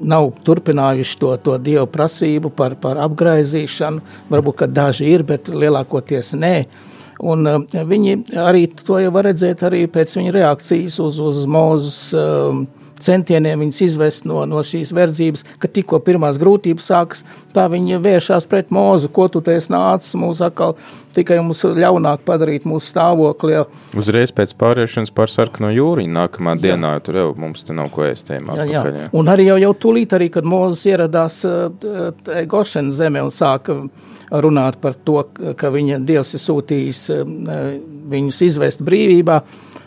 nav 0.05 0.31
turpinājuši 0.45 1.19
to, 1.21 1.29
to 1.43 1.55
dievu 1.63 1.87
prasību 1.91 2.51
par, 2.55 2.75
par 2.79 2.99
apgraizīšanu. 3.05 4.03
Varbūt, 4.31 4.57
ka 4.63 4.67
daži 4.67 5.07
ir, 5.15 5.23
bet 5.27 5.47
lielākoties 5.51 6.33
nē. 6.39 6.55
Un 7.23 7.47
uh, 7.47 7.61
viņi 7.63 8.17
arī 8.41 8.65
to 8.81 8.99
jau 8.99 9.11
var 9.15 9.29
redzēt 9.29 9.63
arī 9.67 9.85
pēc 9.91 10.17
viņa 10.19 10.33
reakcijas 10.35 10.99
uz, 11.03 11.21
uz 11.23 11.45
mūzus 11.47 11.99
uh, 12.19 12.65
centieniem 13.01 13.63
viņus 13.65 13.81
izvest 13.85 14.27
no, 14.29 14.43
no 14.49 14.61
šīs 14.65 14.93
verdzības, 14.95 15.45
ka 15.61 15.69
tikko 15.71 15.99
pirmās 16.05 16.39
grūtības 16.41 16.91
sākas, 16.91 17.25
tā 17.55 17.67
viņi 17.71 17.99
vēršās 18.03 18.47
pret 18.51 18.71
mūzu, 18.73 19.11
ko 19.15 19.27
tu 19.31 19.43
esi 19.51 19.73
nācis 19.73 20.15
mūs 20.19 20.41
atkal 20.45 20.75
tikai 21.15 21.39
mums 21.43 21.61
ļaunāk 21.63 22.25
padarīt 22.27 22.65
mūsu 22.67 22.91
stāvokli. 22.91 23.55
Ja. 23.55 23.63
Uzreiz 23.97 24.33
pēc 24.35 24.55
pāriešanas 24.59 25.13
pār 25.15 25.31
sarkano 25.31 25.71
jūriņu 25.73 26.15
nākamā 26.15 26.55
dienā, 26.59 26.95
jo 26.97 27.05
tur 27.07 27.19
jau 27.21 27.27
mums 27.39 27.63
te 27.67 27.75
nav 27.75 27.91
ko 27.95 28.07
ēstējumā. 28.07 28.57
Jā, 28.63 28.83
jā. 28.89 29.05
Un 29.15 29.31
arī 29.31 29.47
jau, 29.49 29.59
jau 29.61 29.71
tūlīt, 29.85 30.15
arī, 30.17 30.29
kad 30.33 30.47
Mozus 30.47 30.85
ieradās 30.91 31.41
uh, 31.47 31.69
Gošenas 32.51 32.99
zemē 32.99 33.23
un 33.25 33.31
sāka 33.33 33.77
runāt 34.31 34.79
par 34.83 34.97
to, 35.07 35.21
ka 35.57 35.71
viņa 35.73 36.01
dievs 36.07 36.35
ir 36.35 36.43
sūtījis 36.43 37.05
uh, 37.15 37.23
viņus 38.11 38.43
izvest 38.49 38.83
brīvībā, 38.85 39.39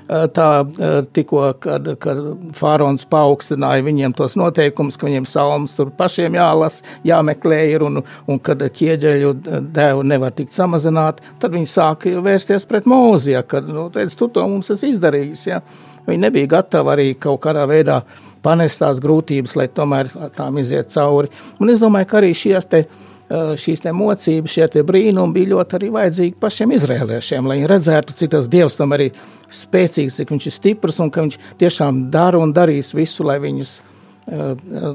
tā 0.09 0.49
uh, 0.65 1.01
tikko, 1.13 1.43
kad, 1.61 1.89
kad 2.03 2.21
Fārons 2.57 3.05
paaugstināja 3.11 3.85
viņiem 3.87 4.15
tos 4.17 4.39
noteikumus, 4.41 4.97
ka 4.99 5.09
viņiem 5.09 5.27
salmas 5.29 5.77
tur 5.77 5.91
pašiem 5.95 6.39
jālas, 6.39 6.81
jāmeklē 7.07 7.61
ir 7.75 7.85
un, 7.87 8.03
un 8.27 8.41
kad 8.45 8.63
ķieģeļu 8.63 9.35
devu 9.75 10.07
nevar 10.07 10.33
tikt 10.37 10.57
samazināt, 10.57 11.21
tad 11.43 11.55
viņi 11.57 11.71
sāka 11.71 12.15
vērsties 12.25 12.67
pret 12.69 12.89
Mozu, 12.89 13.35
ja, 13.37 13.45
kad, 13.47 13.69
nu, 13.69 13.89
teic, 13.95 14.15
tu 14.17 14.31
to 14.33 14.47
mums 14.49 14.73
esi 14.75 14.95
izdarījis, 14.95 15.47
ja. 15.51 15.63
Viņi 16.09 16.23
nebija 16.25 16.49
gatavi 16.55 16.93
arī 16.95 17.09
kaut 17.21 17.43
kādā 17.45 17.67
veidā 17.69 17.99
panest 18.41 18.81
tās 18.81 19.01
grūtības, 19.03 19.57
lai 19.59 19.67
tomēr 19.69 20.09
tām 20.37 20.57
iziet 20.63 20.89
cauri. 20.95 21.29
Un 21.61 21.69
es 21.69 21.83
domāju, 21.83 22.09
ka 22.09 22.21
arī 22.23 22.31
šies 22.39 22.69
te, 22.71 22.87
šīs 23.29 23.85
te 23.85 23.93
mocības, 23.93 24.55
šie 24.55 24.85
brīnumi 24.89 25.37
bija 25.37 25.53
ļoti 25.53 25.79
arī 25.79 25.91
vajadzīgi 25.93 26.39
pašiem 26.41 26.73
izrēliešiem, 26.79 27.49
lai 27.49 27.59
viņi 27.59 27.71
redzētu, 27.75 28.17
cik 28.17 28.33
tas 28.33 28.49
Dievs 28.49 28.79
tam 28.81 28.97
arī 28.97 29.11
spēcīgs, 29.53 30.17
cik 30.21 30.33
viņš 30.33 30.49
ir 30.49 30.57
stiprs 30.57 31.01
un 31.05 31.13
ka 31.13 31.27
viņš 31.27 31.39
tiešām 31.61 32.07
dara 32.15 32.41
un 32.41 32.55
darīs 32.57 32.95
visu, 32.97 33.27
lai 33.29 33.37
viņus 33.43 33.75
uh, 33.81 33.95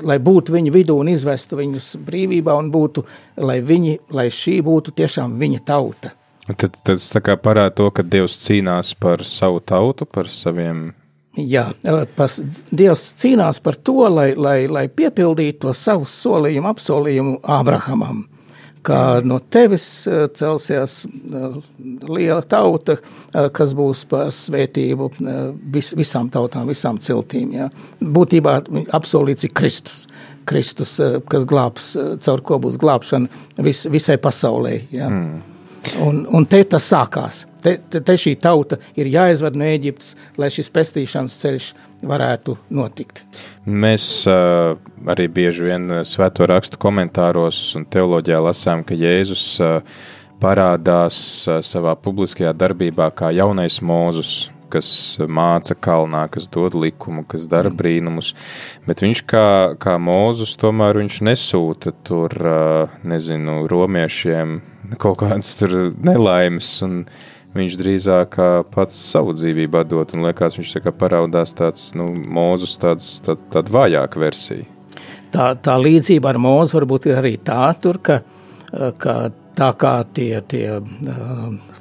lai 0.03 0.17
būtu 0.21 0.53
viņu 0.53 0.73
vidū 0.73 0.97
un 1.01 1.11
izvestu 1.13 1.59
viņus 1.59 1.93
brīvībā 2.05 2.55
un 2.57 2.71
būtu, 2.73 3.05
lai, 3.41 3.59
viņi, 3.65 3.99
lai 4.13 4.27
šī 4.33 4.59
būtu 4.65 4.93
tiešām 4.97 5.37
viņa 5.39 5.63
tauta. 5.67 6.13
Tad, 6.43 6.57
tad 6.59 6.81
tas 6.83 7.11
parāda 7.39 7.71
to, 7.77 7.87
ka 7.95 8.03
Dievs 8.03 8.35
cīnās 8.43 8.93
par 8.99 9.23
savu 9.23 9.61
tautu, 9.63 10.05
par 10.05 10.27
saviem. 10.27 10.91
Jā, 11.33 11.71
pas, 12.13 12.35
Dievs 12.69 13.07
cīnās 13.17 13.57
par 13.63 13.79
to, 13.81 14.03
lai, 14.05 14.33
lai, 14.37 14.67
lai 14.69 14.85
piepildītu 14.85 15.63
to 15.63 15.71
savu 15.73 16.05
solījumu, 16.05 16.69
apsolījumu 16.69 17.39
Ābrahamam. 17.55 18.27
Kā 18.83 19.23
no 19.23 19.37
tevis 19.39 19.85
celsies 20.35 21.05
liela 22.03 22.41
tauta, 22.43 22.97
kas 23.55 23.71
būs 23.79 24.01
par 24.11 24.33
svētību 24.35 25.07
vis, 25.73 25.93
visām 25.95 26.27
tautām, 26.29 26.67
visām 26.69 26.99
ciltīm. 27.01 27.55
Jā. 27.55 27.69
Būtībā 28.03 28.57
apsolīts 28.93 29.47
ir 29.47 29.53
Kristus, 29.55 30.03
Kristus, 30.45 30.97
kas 31.31 31.47
glābs, 31.49 31.93
caur 32.27 32.43
ko 32.43 32.59
būs 32.65 32.77
glābšana 32.81 33.63
vis, 33.63 33.85
visai 33.89 34.19
pasaulē. 34.21 34.75
Jā. 34.91 35.07
Mm. 35.07 35.41
Un, 36.03 36.21
un 36.27 36.45
te 36.51 36.61
tas 36.67 36.85
sākās. 36.91 37.45
Te, 37.63 37.77
te, 37.89 38.01
te 38.03 38.15
šī 38.19 38.35
tauta 38.43 38.77
ir 38.99 39.07
jāizved 39.07 39.55
no 39.55 39.67
Eģiptes, 39.67 40.17
lai 40.39 40.49
šis 40.51 40.67
pestīšanas 40.73 41.37
ceļš 41.39 41.67
varētu 42.03 42.57
notikt. 42.75 43.23
Mēs 43.63 44.07
uh, 44.27 44.75
arī 45.07 45.29
bieži 45.31 45.69
vien 45.69 46.01
svēto 46.07 46.47
rakstu 46.49 46.79
komentāros 46.81 47.61
un 47.79 47.87
teoloģijā 47.87 48.41
lasām, 48.43 48.83
ka 48.83 48.97
Jēzus 48.99 49.45
uh, 49.63 49.79
parādās 50.43 51.17
uh, 51.47 51.61
savā 51.63 51.95
publiskajā 51.95 52.51
darbībā 52.51 53.07
kā 53.15 53.31
jaunais 53.31 53.79
mūzus, 53.79 54.49
kas 54.73 54.89
māca 55.29 55.77
kalnā, 55.77 56.25
kas 56.33 56.49
dod 56.51 56.75
likumu, 56.75 57.23
kas 57.29 57.45
dara 57.47 57.71
brīnumus, 57.71 58.33
bet 58.87 59.03
viņš 59.05 59.21
kā, 59.29 59.47
kā 59.79 59.99
mūzus 60.01 60.57
tomēr 60.59 60.97
viņš 60.97 61.19
nesūta 61.29 61.93
tur, 62.07 62.33
nezinu, 63.05 63.59
romiešiem 63.69 64.57
kaut 65.01 65.21
kādas 65.21 65.53
nelaimes, 66.03 66.73
un 66.85 67.03
viņš 67.57 67.77
drīzāk 67.79 68.37
pats 68.73 68.97
savu 69.11 69.35
dzīvību 69.37 69.81
atdot, 69.83 70.15
un 70.15 70.27
liekas, 70.27 70.57
viņš 70.59 70.75
tā 70.77 70.83
kā 70.87 70.95
paraudās 71.03 71.55
tāds, 71.57 71.91
nu, 71.97 72.09
mūzus 72.13 72.77
tāds, 72.81 73.15
tā, 73.25 73.37
tāda 73.53 73.73
vājāka 73.73 74.21
versija. 74.21 74.67
Tā, 75.33 75.53
tā 75.57 75.77
līdzība 75.81 76.33
ar 76.33 76.41
mūzu 76.41 76.77
varbūt 76.77 77.09
ir 77.09 77.21
arī 77.21 77.37
tā, 77.41 77.65
tur, 77.81 77.97
ka, 78.05 78.19
ka 79.01 79.15
tā 79.57 79.69
kā 79.77 79.93
tie, 80.13 80.41
tie 80.49 80.65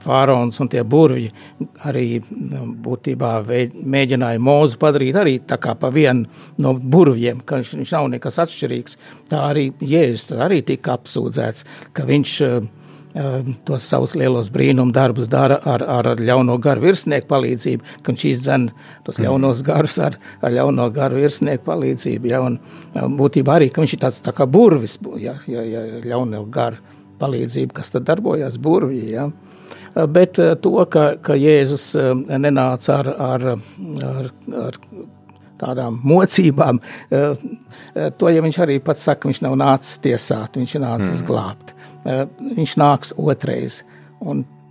faraons 0.02 0.60
un 0.60 0.70
tie 0.72 0.82
burvji 0.84 1.30
arī 1.88 2.06
būtībā 2.84 3.32
veid, 3.46 3.76
mēģināja 3.76 4.42
mūzu 4.42 4.80
padarīt 4.80 5.18
arī 5.20 5.38
tā 5.48 5.58
kā 5.62 5.74
pa 5.78 5.92
vienu 5.94 6.28
no 6.62 6.74
burvjiem, 6.76 7.40
ka 7.44 7.60
viņš, 7.60 7.74
viņš 7.80 7.94
nav 7.96 8.10
nekas 8.16 8.40
atšķirīgs, 8.44 8.98
tā 9.32 9.44
arī 9.52 9.70
Jēzus 9.80 10.36
arī 10.36 10.62
tika 10.68 10.96
apsūdzēts, 10.98 11.66
ka 11.96 12.08
viņš 12.08 12.36
uh, 12.48 12.70
tos 13.68 13.84
savus 13.84 14.14
lielos 14.16 14.48
brīnumu 14.52 14.92
darbus 14.94 15.28
dara 15.32 15.58
ar, 15.68 15.84
ar, 15.84 16.08
ar 16.14 16.20
ļauno 16.22 16.56
garu 16.62 16.86
virsnieku 16.86 17.28
palīdzību, 17.28 17.98
ka 18.02 18.12
viņš 18.12 18.24
izdzen 18.30 18.68
tos 19.04 19.20
ļaunos 19.20 19.60
garus 19.66 19.98
ar, 20.00 20.16
ar 20.40 20.54
ļauno 20.54 20.88
garu 20.94 21.20
virsnieku 21.20 21.66
palīdzību, 21.66 22.32
ja, 22.32 22.40
un 22.40 22.58
būtībā 23.18 23.58
arī, 23.58 23.68
ka 23.72 23.84
viņš 23.84 23.96
ir 23.96 24.02
tāds 24.06 24.22
tā 24.24 24.32
kā 24.36 24.48
burvis, 24.48 24.98
ja, 25.20 25.36
ja, 25.46 25.64
ja 25.66 25.84
ļauno 26.06 26.44
garu 26.52 26.80
palīdzību, 27.20 27.76
kas 27.76 27.92
tad 27.92 28.08
darbojās 28.08 28.56
burvī, 28.62 29.04
ja. 29.12 29.28
Bet 29.92 30.40
to, 30.64 30.76
ka, 30.88 31.02
ka 31.20 31.36
Jēzus 31.36 31.90
nenāca 32.32 33.02
ar, 33.02 33.10
ar, 33.12 33.44
ar, 34.08 34.30
ar 34.62 34.78
tādām 35.60 36.00
mocībām, 36.08 36.80
to, 37.12 38.32
ja 38.32 38.42
viņš 38.44 38.58
arī 38.64 38.80
pats 38.84 39.04
saka, 39.04 39.28
viņš 39.28 39.42
nav 39.44 39.58
nācis 39.60 40.00
tiesāt, 40.02 40.56
viņš 40.58 40.76
ir 40.78 40.84
nācis 40.86 41.20
mm. 41.20 41.28
glābt. 41.28 41.74
Viņš 42.02 42.76
nāks 42.80 43.12
otrais, 43.20 43.82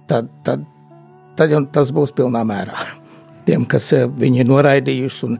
tad, 0.09 0.31
tad, 0.43 0.65
tad 1.39 1.53
jau 1.53 1.61
tas 1.71 1.93
būs 1.95 2.15
pilnā 2.17 2.43
mērā. 2.47 2.87
Tiem, 3.47 3.65
kas 3.69 3.91
viņu 3.93 4.43
ir 4.43 4.49
noraidījuši, 4.49 5.29
un, 5.29 5.39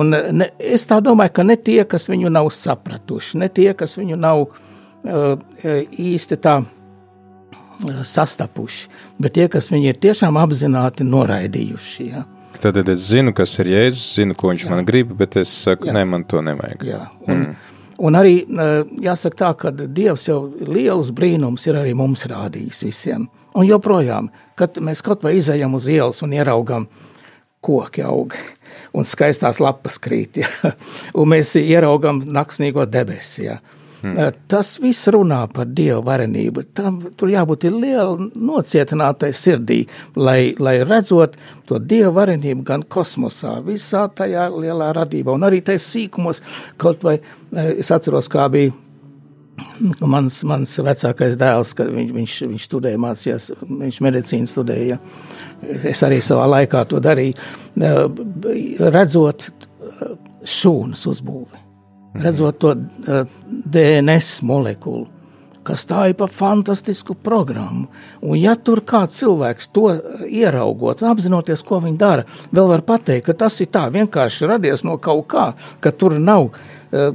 un 0.00 0.14
ne, 0.40 0.48
es 0.58 0.86
tā 0.88 1.00
domāju, 1.04 1.34
ka 1.36 1.44
ne 1.44 1.58
tie, 1.60 1.82
kas 1.88 2.08
viņu 2.08 2.30
nav 2.32 2.48
sapratuši, 2.54 3.42
ne 3.42 3.50
tie, 3.52 3.72
kas 3.76 3.98
viņu 4.00 4.16
nav 4.16 4.46
īsti 5.04 6.38
tā 6.40 6.62
sastapuši, 8.08 8.88
bet 9.20 9.34
tie, 9.36 9.48
kas 9.52 9.68
viņu 9.72 9.90
ir 9.90 10.00
tiešām 10.00 10.38
apzināti 10.40 11.04
noraidījuši, 11.04 12.08
ja. 12.08 12.24
Tad, 12.54 12.78
tad 12.78 12.88
es 12.88 13.08
zinu, 13.10 13.34
kas 13.36 13.58
ir 13.60 13.68
Jēzus, 13.72 14.04
zinu, 14.16 14.36
ko 14.38 14.52
viņš 14.52 14.64
Jā. 14.64 14.70
man 14.72 14.86
grib, 14.88 15.10
bet 15.18 15.36
es 15.40 15.52
saku, 15.52 15.90
Jā. 15.90 15.96
nē, 15.98 16.04
man 16.08 16.24
to 16.28 16.40
nevajag. 16.44 16.84
Jā, 16.86 17.00
un, 17.26 17.40
mm. 17.40 17.73
Un 17.98 18.18
arī 18.18 18.36
jāsaka 19.04 19.40
tā, 19.40 19.50
ka 19.58 19.72
Dievs 19.74 20.28
jau 20.28 20.40
lielus 20.58 21.12
brīnums 21.14 21.66
ir 21.68 21.78
arī 21.80 21.94
mums 21.96 22.26
rādījis 22.30 22.84
visiem. 22.86 23.28
Un 23.54 23.66
joprojām, 23.68 24.30
kad 24.58 24.80
mēs 24.82 25.02
kaut 25.04 25.22
vai 25.22 25.36
izējam 25.38 25.76
uz 25.78 25.86
ielas 25.92 26.22
un 26.26 26.34
ieraugam 26.34 26.88
koki 27.64 28.02
aug 28.04 28.34
un 28.94 29.06
skaistās 29.08 29.60
lapas 29.62 29.98
krīt, 30.02 30.42
ja, 30.42 30.50
un 31.18 31.30
mēs 31.32 31.54
ieraugam 31.60 32.20
naksnīgo 32.26 32.84
debesi, 32.90 33.46
ja, 33.48 33.58
Mm. 34.04 34.38
Tas 34.50 34.74
viss 34.82 35.08
runā 35.14 35.40
par 35.54 35.70
Dieva 35.72 36.02
varenību. 36.04 36.66
Tam, 36.76 37.00
tur 37.16 37.32
jābūt 37.32 37.64
ir 37.68 37.76
liela 37.80 38.28
nocietinātai 38.36 39.32
sirdī, 39.36 39.80
lai, 40.20 40.52
lai 40.60 40.76
redzot 40.84 41.38
to 41.68 41.80
Dieva 41.80 42.12
varenību 42.20 42.66
gan 42.68 42.84
kosmosā, 42.84 43.56
visā 43.64 44.04
tajā 44.12 44.50
lielā 44.52 44.92
radībā, 44.96 45.32
un 45.34 45.48
arī 45.48 45.62
tajā 45.64 45.82
sīkumos, 45.86 46.42
kaut 46.80 47.06
vai 47.06 47.18
eh, 47.18 47.76
es 47.80 47.92
atceros, 47.94 48.30
kā 48.32 48.48
bija 48.52 48.74
Mans, 50.02 50.40
mans 50.46 50.72
vecākais 50.82 51.36
dēls, 51.38 51.70
kad 51.78 51.90
viņš, 51.94 52.08
viņš, 52.16 52.38
viņš 52.50 52.64
studēja, 52.66 52.98
mācījās, 52.98 53.44
viņš 53.62 53.98
medicīnu 54.02 54.50
studēja. 54.50 54.98
Es 55.86 56.02
arī 56.06 56.18
savā 56.24 56.48
laikā 56.50 56.82
to 56.90 56.98
darīju. 57.02 57.38
Redzot 58.94 59.46
šūnas 60.50 61.06
uzbūvi, 61.10 61.62
redzot 62.14 62.58
to 62.58 62.74
DNS 63.74 64.30
molekulu, 64.46 65.06
kas 65.64 65.86
tā 65.88 66.08
ir 66.10 66.16
pa 66.18 66.28
fantastisku 66.30 67.16
programmu. 67.24 67.88
Un 68.22 68.38
ja 68.38 68.54
tur 68.56 68.82
kāds 68.86 69.18
cilvēks 69.20 69.70
to 69.74 69.88
ieraugot, 70.28 71.02
apzinoties, 71.08 71.64
ko 71.66 71.80
viņi 71.84 72.00
dara, 72.00 72.26
vēl 72.54 72.70
var 72.70 72.84
pateikt, 72.86 73.26
ka 73.28 73.36
tas 73.44 73.60
ir 73.64 73.70
tā 73.74 73.86
vienkārši 73.94 74.50
radies 74.50 74.84
no 74.84 74.98
kaut 75.02 75.26
kā, 75.32 75.46
ka 75.80 75.92
tur 75.92 76.18
nav 76.20 76.50
uh, 76.50 77.08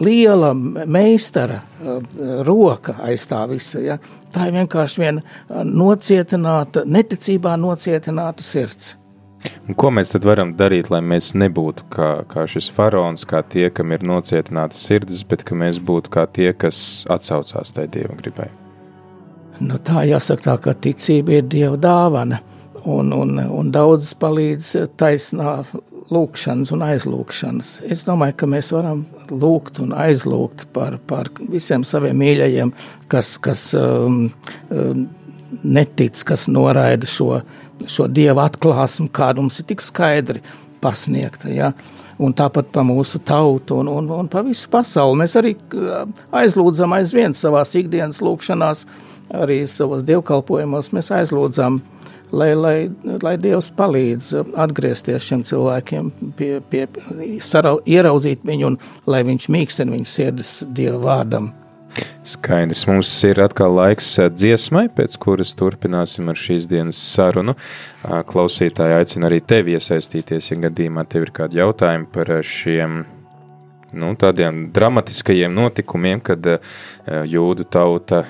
liela 0.00 0.54
meistara 0.54 1.60
uh, 1.62 1.98
roka 2.46 2.98
aiz 3.04 3.26
tā 3.28 3.42
visa. 3.50 3.82
Ja? 3.82 3.98
Tā 4.32 4.48
ir 4.48 4.56
vienkārši 4.60 5.04
viena 5.04 5.64
nocietināta, 5.64 6.86
neticībā 6.86 7.58
nocietināta 7.60 8.46
sirds. 8.46 8.94
Un 9.68 9.76
ko 9.78 9.90
mēs 9.94 10.12
tad 10.14 10.26
varam 10.28 10.54
darīt, 10.58 10.90
lai 10.92 11.00
mēs 11.04 11.34
nebūtu 11.38 11.88
kā, 11.92 12.10
kā 12.30 12.46
šis 12.50 12.70
faraons, 12.74 13.26
kā 13.28 13.42
tie, 13.42 13.68
kam 13.74 13.92
ir 13.92 14.06
nocietinātas 14.06 14.84
sirdis, 14.88 15.24
bet 15.28 15.44
ka 15.48 15.58
mēs 15.58 15.80
būtu 15.80 16.12
kā 16.14 16.26
tie, 16.26 16.52
kas 16.56 17.04
atsaucās 17.10 17.74
tai 17.76 17.88
dieva 17.92 18.16
gribai? 18.18 18.48
Nu, 19.58 19.80
tā 19.82 20.04
jāsaka, 20.06 20.44
tā, 20.44 20.56
ka 20.62 20.74
ticība 20.86 21.40
ir 21.40 21.48
dieva 21.50 21.76
dāvana, 21.80 22.40
un, 22.86 23.12
un, 23.12 23.38
un 23.38 23.70
daudz 23.74 24.12
palīdz 24.20 24.74
taisnā 25.00 25.58
lūkšanas 26.14 26.72
un 26.72 26.84
aizlūkšanas. 26.86 27.72
Es 27.90 28.04
domāju, 28.06 28.36
ka 28.40 28.48
mēs 28.48 28.70
varam 28.72 29.04
lūgt 29.30 29.82
un 29.84 29.92
aizlūgt 29.96 30.68
par, 30.76 30.98
par 31.10 31.30
visiem 31.52 31.84
saviem 31.84 32.16
mīļajiem, 32.22 32.72
kas, 33.12 33.34
kas 33.44 33.64
um, 33.76 34.28
um, 34.72 35.06
netic, 35.62 36.22
kas 36.28 36.48
noraida 36.48 37.08
šo, 37.08 37.42
šo 37.86 38.08
dievu 38.10 38.42
atklāsmu, 38.42 39.08
kāda 39.14 39.42
mums 39.42 39.60
ir 39.60 39.68
tik 39.70 39.84
skaidri 39.84 40.42
pasniegta. 40.82 41.50
Ja? 41.52 41.72
Un 42.18 42.34
tāpat 42.34 42.72
par 42.74 42.86
mūsu 42.86 43.20
tautu 43.22 43.78
un, 43.82 43.90
un, 43.92 44.08
un 44.10 44.30
pa 44.30 44.42
visu 44.46 44.70
pasauli. 44.72 45.20
Mēs 45.20 45.36
arī 45.38 45.54
aizlūdzam 46.34 46.96
aizvien 46.96 47.36
savās 47.36 47.76
ikdienas 47.78 48.18
lūkšanās, 48.24 48.86
arī 49.38 49.60
savos 49.70 50.02
dievkalpojumos 50.08 50.90
mēs 50.96 51.12
aizlūdzam, 51.14 51.78
lai, 52.32 52.50
lai, 52.58 52.76
lai 53.22 53.36
Dievs 53.40 53.70
palīdz 53.76 54.32
atgriezties 54.58 55.28
šiem 55.30 55.44
cilvēkiem, 55.46 56.10
pie, 56.38 56.50
pie, 56.70 56.86
sarau, 57.44 57.78
ieraudzīt 57.86 58.44
viņu 58.48 58.72
un 58.72 58.82
lai 59.06 59.22
viņš 59.28 59.48
mīkstina 59.54 59.94
viņu 59.94 60.10
sirdis 60.16 60.52
Dieva 60.74 61.00
vārdam. 61.04 61.52
Skaidrs, 62.28 62.82
mums 62.88 63.10
ir 63.24 63.38
atkal 63.40 63.72
laiks 63.72 64.10
dziesmai, 64.34 64.88
pēc 64.92 65.14
kuras 65.22 65.54
turpināsim 65.56 66.28
ar 66.28 66.36
šīs 66.36 66.66
dienas 66.68 66.98
sarunu. 67.14 67.54
Klausītāji 68.04 68.98
aicina 68.98 69.30
arī 69.30 69.38
tevi 69.40 69.76
iesaistīties, 69.78 70.50
ja 70.50 70.58
gadījumā 70.66 71.06
tev 71.08 71.28
ir 71.28 71.32
kādi 71.38 71.62
jautājumi 71.62 72.10
par 72.12 72.34
šiem 72.44 72.98
nu, 73.96 74.12
tādiem 74.20 74.66
dramatiskajiem 74.76 75.54
notikumiem, 75.56 76.20
kad 76.20 76.44
jūdu 77.06 77.64
tauta 77.72 78.24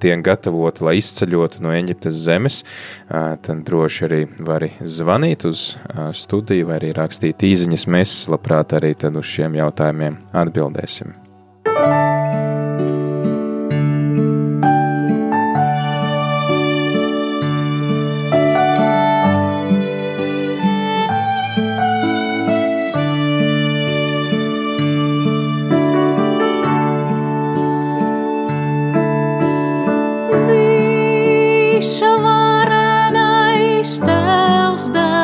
tiek 0.00 0.24
gatavota, 0.24 0.84
lai 0.88 0.98
izceļotu 1.00 1.62
no 1.64 1.72
Eģiptes 1.76 2.16
zemes, 2.26 2.62
tad 3.08 3.62
droši 3.68 4.08
arī 4.08 4.22
vari 4.48 4.72
zvanīt 4.80 5.44
uz 5.48 5.70
studiju 6.16 6.68
vai 6.70 6.80
arī 6.80 6.94
rakstīt 6.96 7.44
īziņas. 7.48 7.86
Mēs 7.92 8.18
labprāt 8.32 8.76
arī 8.76 8.96
uz 8.96 9.36
šiem 9.36 9.60
jautājumiem 9.60 10.20
atbildēsim. 10.32 11.16
Visa 11.66 12.05
tēls, 34.46 34.90
dēls, 34.94 35.15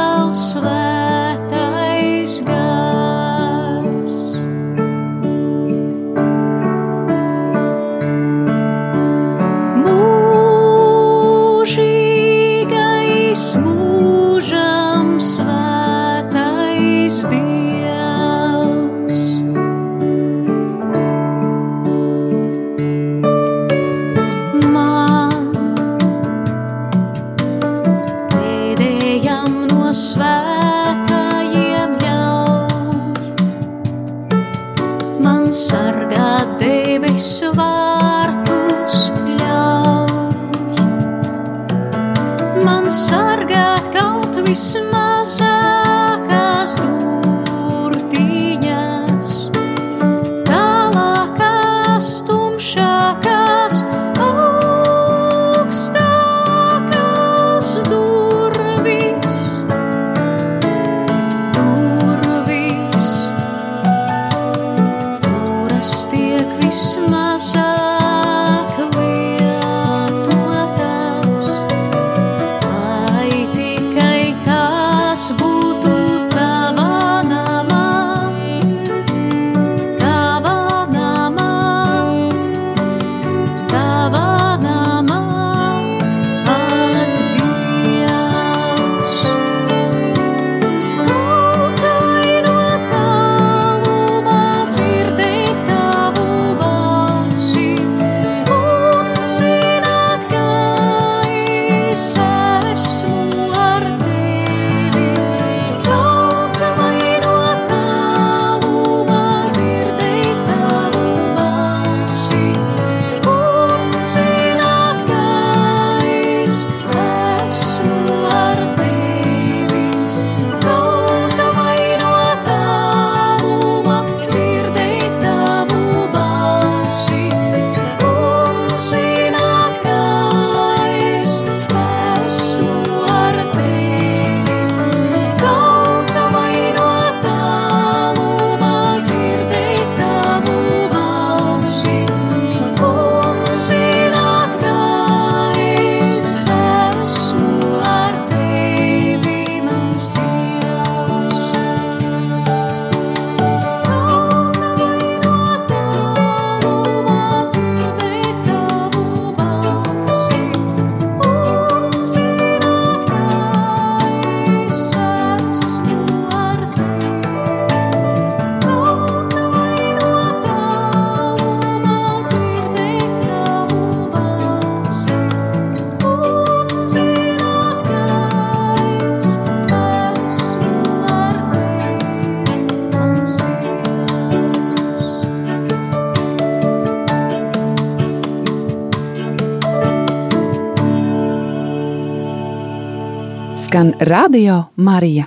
skan 193.72 193.94
Radio 194.00 194.58
Marija. 194.76 195.24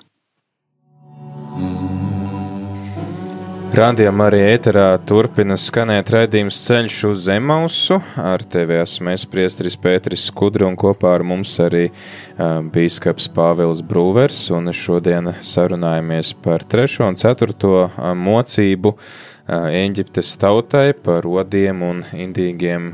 Rādījumā 3.74 4.28
arī 4.30 4.42
ēterā 4.52 4.84
turpina 5.10 5.58
skanēt 5.58 6.12
raidījums 6.14 6.60
ceļš 6.68 7.00
uz 7.10 7.24
Zemausu. 7.26 7.98
Ar 8.22 8.46
tevi 8.46 8.78
esmu 8.84 9.16
es, 9.16 9.26
priesteris 9.26 9.80
Pēteris 9.82 10.28
Skudri, 10.30 10.68
un 10.68 10.78
kopā 10.78 11.16
ar 11.18 11.26
mums 11.26 11.58
arī 11.66 11.88
uh, 11.90 12.62
bīskaps 12.70 13.32
Pāvils 13.34 13.82
Brūvers, 13.82 14.46
un 14.54 14.70
šodien 14.70 15.34
sarunājamies 15.42 16.36
par 16.46 16.70
trešo 16.70 17.10
un 17.10 17.18
ceturto 17.18 17.74
uh, 17.88 18.14
mocību 18.14 18.94
uh, 18.94 19.10
Eģiptes 19.46 20.32
tautai 20.42 20.96
par 20.98 21.22
rodiem 21.22 21.84
un 21.86 22.00
indīgiem 22.18 22.94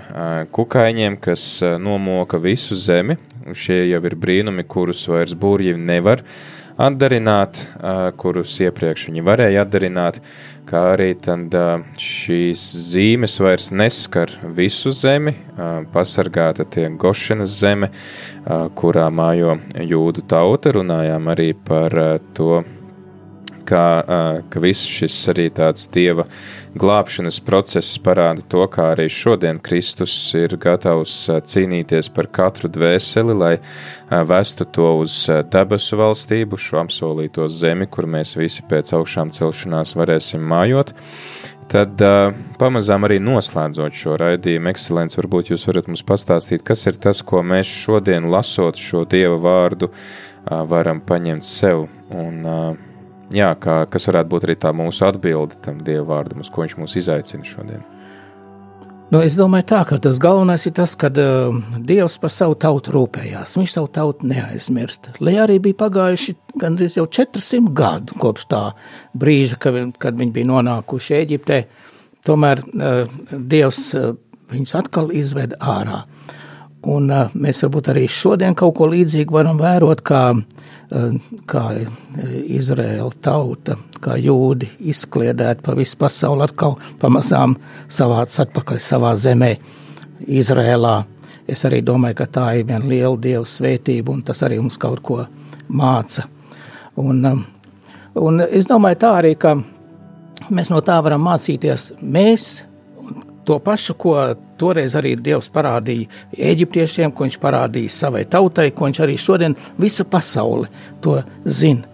kukaiņiem, 0.51 1.15
kas 1.23 1.45
nomoka 1.79 2.41
visu 2.43 2.75
zemi. 2.75 3.15
Šie 3.55 3.85
jau 3.87 4.01
ir 4.05 4.17
brīnumi, 4.19 4.67
kurus 4.67 5.05
vairs 5.07 5.31
būrji 5.31 5.77
nevar 5.79 6.25
atdarināt, 6.81 7.63
kurus 8.19 8.57
iepriekš 8.63 9.07
viņi 9.09 9.23
varēja 9.25 9.63
atdarināt 9.63 10.19
kā 10.71 10.81
arī 10.93 11.11
tad, 11.19 11.53
šīs 11.99 12.61
zīmes 12.91 13.37
vairs 13.43 13.69
neskar 13.75 14.31
visu 14.55 14.91
zemi, 14.95 15.33
pasargāta 15.93 16.65
tiek 16.69 16.95
Gošenas 17.01 17.57
zeme, 17.59 17.91
kurā 18.79 19.09
mājo 19.13 19.57
jūdu 19.75 20.23
tauta. 20.31 20.75
Runājām 20.77 21.31
arī 21.33 21.51
par 21.67 21.97
to, 22.37 22.61
kā, 23.71 23.85
ka 24.51 24.63
viss 24.63 24.89
šis 24.89 25.17
arī 25.31 25.47
tāds 25.55 25.87
dieva 25.91 26.27
glābšanas 26.77 27.39
process 27.43 27.99
parāda 28.03 28.43
to, 28.51 28.63
kā 28.71 28.91
arī 28.93 29.07
šodien 29.11 29.59
Kristus 29.63 30.13
ir 30.39 30.55
gatavs 30.61 31.15
cīnīties 31.51 32.11
par 32.15 32.29
katru 32.31 32.71
dvēseli, 32.71 33.35
lai 33.35 33.53
vestu 34.27 34.67
to 34.67 34.93
uz 35.01 35.23
debesu 35.51 35.99
valstību, 35.99 36.59
šo 36.59 36.83
apsolīto 36.83 37.47
zemi, 37.51 37.87
kur 37.91 38.07
mēs 38.07 38.37
visi 38.39 38.63
pēc 38.67 38.93
augšām 38.99 39.33
celšanās 39.35 39.95
varēsim 39.99 40.43
mājot. 40.53 40.95
Tad 41.71 42.01
uh, 42.03 42.33
pamazām 42.59 43.05
arī 43.07 43.21
noslēdzot 43.23 43.95
šo 43.95 44.17
raidījumu, 44.19 44.67
ekscelents, 44.73 45.15
varbūt 45.15 45.53
jūs 45.53 45.63
varat 45.69 45.87
mums 45.87 46.03
pastāstīt, 46.03 46.65
kas 46.67 46.83
ir 46.89 46.99
tas, 46.99 47.21
ko 47.23 47.39
mēs 47.47 47.69
šodien 47.71 48.27
lasot 48.31 48.75
šo 48.75 49.05
Dieva 49.07 49.37
vārdu, 49.39 49.87
uh, 49.87 50.65
varam 50.67 50.99
paņemt 51.07 51.47
sev 51.47 51.85
un 52.11 52.41
uh, 52.43 52.90
jā, 53.35 53.53
kā, 53.61 53.81
kas 53.91 54.07
varētu 54.09 54.31
būt 54.31 54.45
arī 54.47 54.57
tā 54.59 54.73
mūsu 54.75 55.07
atbilde 55.07 55.57
tam 55.63 55.81
Dieva 55.85 56.07
vārdam, 56.15 56.43
uz 56.43 56.51
ko 56.51 56.65
viņš 56.65 56.77
mūs 56.79 56.97
izaicina 57.01 57.47
šodien. 57.47 57.83
Nu, 59.11 59.19
es 59.19 59.33
domāju, 59.35 59.65
tā, 59.67 59.81
ka 59.83 59.97
tas 59.99 60.21
galvenais 60.23 60.63
ir 60.69 60.71
tas, 60.77 60.93
ka 60.95 61.09
uh, 61.11 61.57
Dievs 61.83 62.15
par 62.21 62.31
savu 62.31 62.55
tautu 62.55 62.93
rūpējās. 62.95 63.57
Viņš 63.59 63.73
savu 63.73 63.89
tautu 63.91 64.29
neaizmirst. 64.29 65.09
Lai 65.19 65.33
arī 65.43 65.57
bija 65.59 65.81
pagājuši 65.81 66.37
gandrīz 66.61 66.95
jau 66.95 67.03
400 67.19 67.73
gadu 67.75 68.15
kopš 68.21 68.47
tā 68.53 68.61
brīža, 69.11 69.59
kad, 69.59 69.81
kad 69.99 70.15
viņi 70.15 70.31
bija 70.37 70.47
nonākuši 70.53 71.17
Eģiptē, 71.19 71.59
tomēr 72.23 72.63
uh, 72.63 73.17
Dievs 73.35 73.83
uh, 73.99 74.13
viņus 74.53 74.77
atkal 74.79 75.11
izveda 75.11 75.59
ārā. 75.59 76.05
Un 76.89 77.11
uh, 77.13 77.33
mēs 77.37 77.61
varbūt 77.65 77.91
arī 77.93 78.07
šodien 78.09 78.55
kaut 78.57 78.73
ko 78.79 78.87
līdzīgu 78.89 79.35
varam 79.35 79.59
vērot, 79.61 80.01
kā 80.01 80.21
Eh, 80.91 81.11
kā 81.47 81.61
eh, 81.79 82.31
Izraēla 82.51 83.13
tauta, 83.23 83.77
kā 84.03 84.17
jūdi 84.19 84.67
izkliedēti 84.91 85.63
pa 85.63 85.71
visu 85.77 85.95
pasauli, 86.01 86.43
atkal 86.43 86.73
pamazām 86.99 87.53
savāc 87.87 88.35
atpakaļ 88.43 88.81
savā 88.83 89.13
zemē, 89.15 89.53
Izrēlā. 90.27 90.97
Es 91.47 91.63
arī 91.65 91.79
domāju, 91.81 92.17
ka 92.19 92.27
tā 92.27 92.43
ir 92.59 92.67
viena 92.67 92.83
liela 92.83 93.15
Dieva 93.17 93.45
svētība, 93.47 94.11
un 94.11 94.19
tas 94.27 94.43
arī 94.43 94.59
mums 94.59 94.75
kaut 94.77 94.99
ko 95.01 95.21
māca. 95.71 96.27
Un, 96.99 97.23
eh, 97.25 97.39
un 98.19 98.43
es 98.49 98.67
domāju 98.67 98.99
tā 98.99 99.13
arī, 99.21 99.37
ka 99.39 99.55
mēs 100.51 100.73
no 100.75 100.83
tā 100.83 100.99
varam 101.01 101.23
mācīties. 101.23 101.93
Mēs 102.03 102.65
to 103.45 103.59
pašu, 103.59 103.95
ko 103.99 104.15
toreiz 104.59 104.95
arī 104.97 105.15
Dievs 105.19 105.49
parādīja 105.53 106.09
eģiptiešiem, 106.51 107.13
ko 107.13 107.25
viņš 107.25 107.37
parādīja 107.41 107.93
savai 107.93 108.25
tautai, 108.29 108.69
ko 108.75 108.89
viņš 108.89 108.99
arī 109.03 109.17
šodien 109.19 109.55
visa 109.81 110.05
pasaule 110.05 110.69
to 111.01 111.19
zina. 111.45 111.87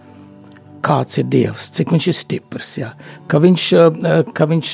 Kāds 0.84 1.18
ir 1.18 1.26
Dievs, 1.26 1.72
cik 1.74 1.90
viņš 1.90 2.04
ir 2.06 2.14
stiprs, 2.14 2.68
jā. 2.78 2.92
ka 3.26 3.40
viņš, 3.42 3.62
eh, 3.74 4.20
ka 4.32 4.46
viņš 4.46 4.68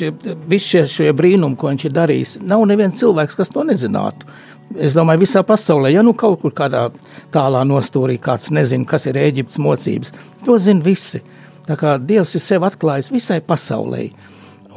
visi 0.50 0.82
šie, 0.84 1.12
brīnumi, 1.16 1.56
ko 1.56 1.70
viņš 1.72 1.84
ir 1.84 1.94
darījis, 1.96 2.34
nav 2.42 2.66
neviens 2.68 3.00
cilvēks, 3.00 3.36
kas 3.36 3.48
to 3.48 3.64
nezinātu. 3.64 4.28
Es 4.76 4.94
domāju, 4.96 5.22
visā 5.22 5.42
pasaulē, 5.46 5.92
ja 5.92 6.02
nu 6.02 6.12
kaut 6.12 6.40
kur 6.42 6.52
kādā 6.52 6.90
tālā 7.32 7.64
nostūrī 7.64 8.18
kāds 8.20 8.50
nezina, 8.50 8.84
kas 8.84 9.06
ir 9.06 9.14
Eģiptes 9.14 9.58
mocības, 9.58 10.12
to 10.44 10.58
zina 10.58 10.84
visi. 10.84 11.22
Tā 11.64 11.76
kā 11.80 11.96
Dievs 11.98 12.34
ir 12.36 12.42
sev 12.44 12.64
atklājis 12.68 13.12
visai 13.12 13.40
pasaulē. 13.40 14.10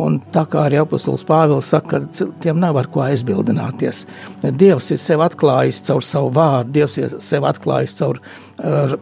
Un 0.04 0.20
tā 0.34 0.44
kā 0.46 0.68
arī 0.68 0.78
apustulis 0.78 1.26
Pāvils 1.26 1.72
saka, 1.74 2.04
ka 2.06 2.28
tiem 2.44 2.60
nav 2.62 2.78
ar 2.78 2.90
ko 2.94 3.02
aizbildināties. 3.02 4.04
Dievs 4.46 4.92
ir 4.94 5.02
sev 5.02 5.24
atklājis 5.26 5.82
caur 5.88 6.06
savu 6.06 6.30
vārdu, 6.36 6.76
Dievs 6.76 6.98
ir 7.02 7.16
sev 7.24 7.48
atklājis 7.50 7.98
caur 7.98 8.20
uh, 8.22 8.94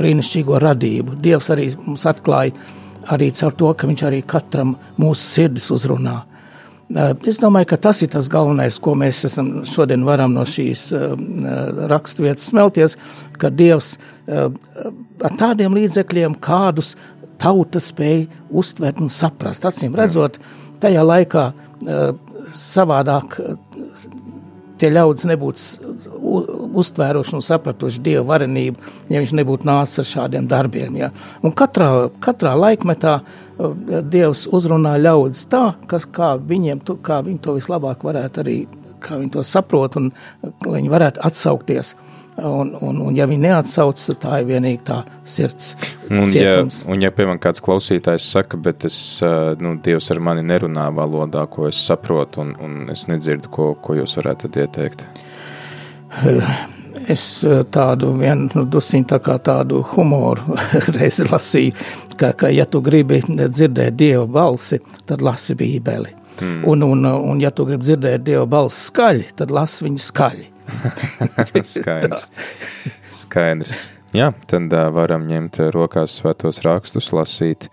brīnišķīgo 0.00 0.60
radību. 0.64 1.18
Dievs 1.20 1.52
arī 1.52 1.68
mums 1.84 2.06
atklāja 2.08 2.56
arī 3.12 3.28
caur 3.36 3.54
to, 3.60 3.74
ka 3.76 3.90
viņš 3.90 4.06
arī 4.08 4.22
katram 4.28 4.72
mūsu 5.00 5.28
sirdis 5.34 5.68
uzrunā. 5.74 6.16
Uh, 6.88 7.12
es 7.28 7.36
domāju, 7.42 7.68
ka 7.74 7.80
tas 7.84 8.00
ir 8.00 8.08
tas 8.14 8.30
galvenais, 8.32 8.80
ko 8.80 8.94
mēs 8.96 9.20
šodien 9.68 10.08
varam 10.08 10.32
no 10.32 10.46
šīs 10.48 10.86
uh, 10.96 11.12
raksturvietas 11.92 12.48
smelties, 12.48 12.96
ka 13.36 13.52
Dievs 13.52 13.98
uh, 13.98 14.48
ar 15.28 15.36
tādiem 15.36 15.76
līdzekļiem, 15.76 16.40
kādus 16.40 16.94
tauta 17.40 17.82
spēja 17.82 18.26
uztvert 18.50 19.02
un 19.02 19.12
saprast. 19.12 19.66
Acīm 19.68 19.96
redzot, 19.98 20.38
tajā 20.82 21.04
laikā 21.06 21.44
uh, 21.52 22.08
savādāk 22.54 23.38
uh, 23.42 23.58
tie 24.78 24.90
ļaudis 24.92 25.26
nebūtu 25.28 26.14
uztvēruši 26.78 27.36
un 27.38 27.44
sapratuši 27.44 28.02
dievu 28.04 28.26
varenību, 28.28 28.90
ja 29.10 29.22
viņš 29.22 29.34
nebūtu 29.40 29.66
nācis 29.68 30.02
ar 30.02 30.08
šādiem 30.12 30.48
darbiem. 30.50 30.98
Ja. 31.00 31.10
Un 31.42 31.54
katrā, 31.58 31.90
katrā 32.22 32.54
laikmetā 32.58 33.18
uh, 33.20 33.72
dievs 34.02 34.46
uzrunā 34.54 34.96
ļaudis 35.02 35.46
tā, 35.52 35.64
kas, 35.90 36.06
kā, 36.06 36.36
viņiem, 36.38 36.82
kā 37.04 37.22
viņi 37.26 37.42
to 37.44 37.56
vislabāk 37.58 38.06
varētu 38.06 38.44
arī, 38.44 38.58
kā 39.02 39.18
viņi 39.18 39.34
to 39.36 39.46
saprot 39.46 39.98
un 40.00 40.12
lai 40.42 40.78
viņi 40.80 40.94
varētu 40.94 41.26
atsaukties. 41.26 41.94
Un, 42.38 42.70
un, 42.80 43.00
un 43.02 43.16
ja 43.18 43.26
viņi 43.26 43.48
neatsauc, 43.48 43.98
tad 43.98 44.18
tā 44.22 44.36
ir 44.42 44.46
vienīgi 44.52 44.84
tā 44.86 45.00
sirds 45.26 45.72
un, 46.06 46.22
cietums. 46.30 46.84
Ja, 46.84 46.90
un 46.92 47.02
ja, 47.02 47.10
piemēram, 47.14 47.40
kāds 47.42 47.62
klausītājs 47.64 48.28
saka, 48.30 48.60
bet 48.62 48.86
es, 48.86 48.98
nu, 49.58 49.74
Dievs 49.82 50.06
ar 50.14 50.20
mani 50.22 50.44
nerunā 50.46 50.86
valodā, 50.94 51.42
ko 51.50 51.66
es 51.66 51.80
saprotu, 51.82 52.44
un, 52.44 52.54
un 52.62 52.92
es 52.94 53.08
nedzirdu, 53.10 53.50
ko, 53.50 53.72
ko 53.82 53.98
jūs 53.98 54.14
varētu 54.20 54.46
tad 54.46 54.60
ieteikt? 54.62 55.02
Es 57.10 57.24
tādu 57.74 58.12
vienu, 58.20 58.46
nu, 58.54 58.64
dusiņu 58.70 59.10
tā 59.14 59.18
kā 59.24 59.38
tādu 59.42 59.82
humoru 59.94 60.58
reizi 60.98 61.26
lasīju, 61.26 61.74
ka, 62.20 62.32
ka 62.38 62.52
ja 62.54 62.68
tu 62.70 62.84
gribi 62.84 63.18
dzirdēt 63.26 63.98
Dieva 63.98 64.28
balsi, 64.30 64.78
tad 65.10 65.26
lasi 65.26 65.58
bībeli. 65.58 66.17
Hmm. 66.38 66.62
Un, 66.70 66.82
un, 66.86 67.04
un 67.04 67.40
ja 67.42 67.50
tu 67.50 67.66
gribi 67.66 67.86
dzirdēt 67.86 68.24
Dieva 68.26 68.46
balsi 68.50 68.88
skaļi, 68.88 69.30
tad 69.38 69.54
lasi 69.54 69.86
viņu 69.88 70.02
skaļi. 70.02 70.48
Skaidrs. 71.74 72.28
Skaidrs. 73.14 73.86
Jā, 74.16 74.30
tad 74.48 74.72
uh, 74.72 74.86
varam 74.94 75.26
ņemt 75.28 75.60
rokās 75.74 76.16
svētos 76.20 76.62
rakstus, 76.64 77.10
lasīt, 77.12 77.68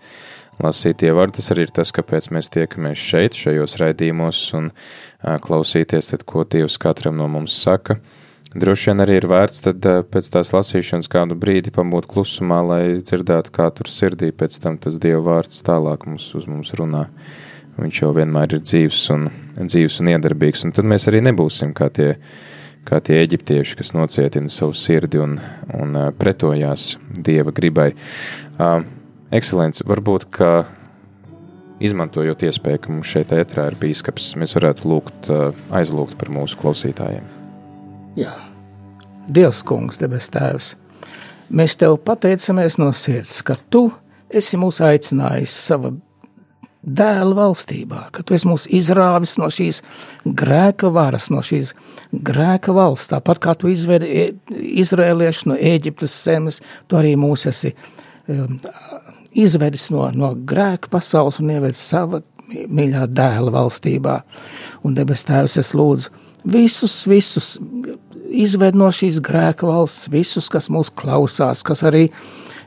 lasīt 0.60 1.04
ievārdu. 1.06 1.38
Tas 1.38 1.52
arī 1.54 1.64
ir 1.68 1.72
tas, 1.78 1.94
kāpēc 1.96 2.28
mēs 2.34 2.52
tiekamies 2.52 3.00
šeit, 3.00 3.38
šajos 3.38 3.78
raidījumos 3.80 4.42
un 4.58 4.70
uh, 4.72 5.36
klausīties, 5.42 6.12
tad, 6.12 6.26
ko 6.28 6.44
Dievs 6.44 6.76
katram 6.82 7.16
no 7.20 7.28
mums 7.32 7.56
saka. 7.56 8.00
Droši 8.56 8.90
vien 8.90 9.04
arī 9.04 9.18
ir 9.20 9.26
vērts 9.28 9.64
tad 9.64 9.88
uh, 9.88 10.02
pēc 10.04 10.28
tās 10.32 10.52
lasīšanas 10.56 11.10
kādu 11.12 11.36
brīdi 11.40 11.72
pabūt 11.74 12.08
klusumā, 12.12 12.60
lai 12.64 12.82
dzirdētu, 13.00 13.52
kā 13.52 13.70
tur 13.76 13.90
sirdī 13.90 14.30
pēc 14.32 14.60
tam 14.62 14.78
tas 14.80 15.00
Dieva 15.00 15.22
vārds 15.30 15.64
tālāk 15.66 16.06
mums 16.08 16.28
uz 16.36 16.46
mums 16.48 16.72
runā. 16.76 17.06
Viņš 17.76 18.02
jau 18.02 18.12
vienmēr 18.16 18.56
ir 18.56 18.62
dzīvs 18.64 19.00
un, 19.14 19.26
dzīvs 19.60 20.00
un 20.00 20.12
iedarbīgs, 20.14 20.64
un 20.64 20.72
tad 20.76 20.88
mēs 20.88 21.08
arī 21.10 21.22
nebūsim 21.26 21.74
kā 21.76 21.90
tie 21.92 22.14
kā 22.86 23.00
tie 23.02 23.16
eģiptieši, 23.24 23.74
kas 23.80 23.88
nocietina 23.96 24.46
savu 24.46 24.70
sirdi 24.78 25.18
un, 25.18 25.40
un 25.74 25.96
pretojās 26.14 26.92
dieva 27.10 27.50
gribai. 27.50 27.88
Uh, 28.60 28.84
ekscelents, 29.34 29.82
varbūt, 29.82 30.28
ka 30.30 30.50
izmantojot 31.82 32.46
iespēju, 32.46 32.82
ka 32.84 32.94
mums 32.94 33.10
šeit 33.10 33.34
ētrā 33.34 33.66
ir 33.72 33.78
bīskaps, 33.80 34.36
mēs 34.40 34.54
varētu 34.56 34.86
lūgt, 34.86 35.32
aizlūgt 35.74 36.14
par 36.20 36.30
mūsu 36.32 36.62
klausītājiem. 36.62 37.26
Jā, 38.16 38.32
Dievs, 39.26 39.64
kungs, 39.66 39.98
debes 39.98 40.28
tēvs, 40.30 40.76
mēs 41.50 41.74
tev 41.80 41.96
pateicamies 42.06 42.78
no 42.78 42.92
sirds, 42.94 43.40
ka 43.42 43.56
tu 43.70 43.88
esi 44.30 44.58
mūs 44.60 44.78
aicinājis 44.86 45.56
sava 45.66 45.90
dēla 46.86 47.34
valstībā, 47.34 48.06
ka 48.14 48.22
tu 48.22 48.36
esi 48.36 48.46
mūs 48.48 48.66
izrāvis 48.74 49.36
no 49.40 49.48
šīs 49.52 49.82
grēka 50.24 50.90
varas, 50.94 51.28
no 51.34 51.42
šīs 51.44 51.72
grēka 52.12 52.74
valsts, 52.76 53.10
tāpat 53.10 53.42
kā 53.42 53.56
tu 53.58 53.70
izvedi 53.72 54.06
e, 54.06 54.26
izrēlieši 54.82 55.50
no 55.50 55.58
Ēģiptes 55.58 56.14
zemes, 56.28 56.60
tu 56.86 56.98
arī 57.00 57.16
mūs 57.18 57.48
esi 57.50 57.74
um, 58.30 58.54
izvedis 59.34 59.88
no, 59.94 60.06
no 60.14 60.32
grēka 60.36 60.92
pasaules 60.92 61.40
un 61.42 61.50
ievedis 61.56 61.82
sava 61.90 62.22
mīļā 62.46 63.08
dēla 63.10 63.50
valstībā. 63.50 64.20
Un 64.86 64.94
debes 64.94 65.26
tēvs 65.26 65.58
es 65.58 65.74
lūdzu 65.74 66.14
visus, 66.46 66.94
visus 67.10 67.56
izved 68.30 68.78
no 68.78 68.92
šīs 68.94 69.18
grēka 69.24 69.66
valsts, 69.66 70.10
visus, 70.12 70.50
kas 70.52 70.70
mūs 70.70 70.92
klausās, 70.94 71.64
kas 71.66 71.82
arī, 71.86 72.06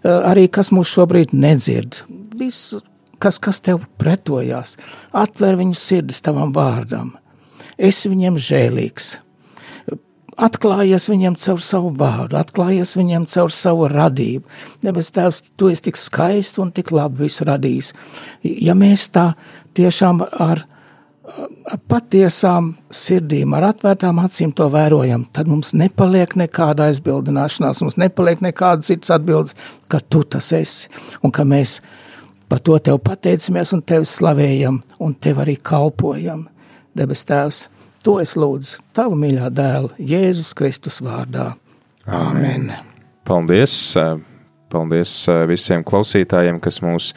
arī 0.03 0.49
kas 0.51 0.73
mūs 0.75 0.91
šobrīd 0.91 1.31
nedzird, 1.35 2.03
visus 2.39 2.83
kas, 3.19 3.39
kas 3.41 3.61
tev 3.65 3.83
pretojās, 4.01 4.77
atver 5.15 5.59
viņu 5.59 5.77
sirdis 5.77 6.23
tavam 6.25 6.53
vārdam. 6.55 7.15
Esi 7.79 8.11
viņiem 8.11 8.39
žēlīgs. 8.39 9.17
Atklājies 10.39 11.09
viņiem 11.11 11.35
caur 11.35 11.59
savu 11.63 11.89
vārdu, 11.99 12.37
atklājies 12.39 12.93
viņiem 12.95 13.25
caur 13.27 13.51
savu 13.51 13.89
radību. 13.91 14.45
Debes 14.83 15.11
Tēvs, 15.15 15.41
tu 15.59 15.67
esi 15.67 15.89
tik 15.89 15.99
skaists 15.99 16.61
un 16.63 16.71
tik 16.75 16.93
labi 16.95 17.25
visu 17.25 17.47
radījis. 17.47 17.91
Ja 18.43 18.75
mēs 18.79 19.09
tā 19.11 19.33
tiešām 19.75 20.23
ar, 20.39 20.63
patiesām 21.91 22.71
sirdīm, 22.93 23.53
ar 23.57 23.69
atvērtām 23.73 24.21
acīm 24.23 24.53
to 24.55 24.69
vērojam, 24.71 25.25
tad 25.35 25.49
mums 25.51 25.73
nepaliek 25.77 26.35
nekāda 26.39 26.87
aizbildināšanās, 26.89 27.83
mums 27.83 27.99
nepaliek 28.01 28.41
nekādas 28.43 28.89
citas 28.89 29.11
atbildes, 29.13 29.57
ka 29.91 29.99
tu 29.99 30.23
tas 30.23 30.51
esi 30.55 30.89
un 31.23 31.35
ka 31.35 31.45
mēs 31.47 31.79
esam 31.79 32.07
Par 32.49 32.61
to 32.65 32.77
tev 32.81 32.97
pateicamies 33.05 33.73
un 33.75 33.83
tevi 33.85 34.07
slavējam 34.09 34.79
un 35.05 35.13
tev 35.13 35.43
arī 35.43 35.53
kalpojam. 35.61 36.47
Debes 36.97 37.21
Tēvs, 37.29 37.67
to 38.03 38.17
es 38.23 38.33
lūdzu 38.39 38.81
tavu 38.97 39.17
mīļā 39.19 39.51
dēla 39.53 39.93
Jēzus 40.01 40.55
Kristus 40.57 40.97
vārdā. 41.05 41.51
Amen. 42.09 42.71
Paldies! 43.29 43.75
Paldies 44.69 45.11
visiem 45.49 45.83
klausītājiem, 45.85 46.59
kas 46.61 46.79
mūs 46.85 47.09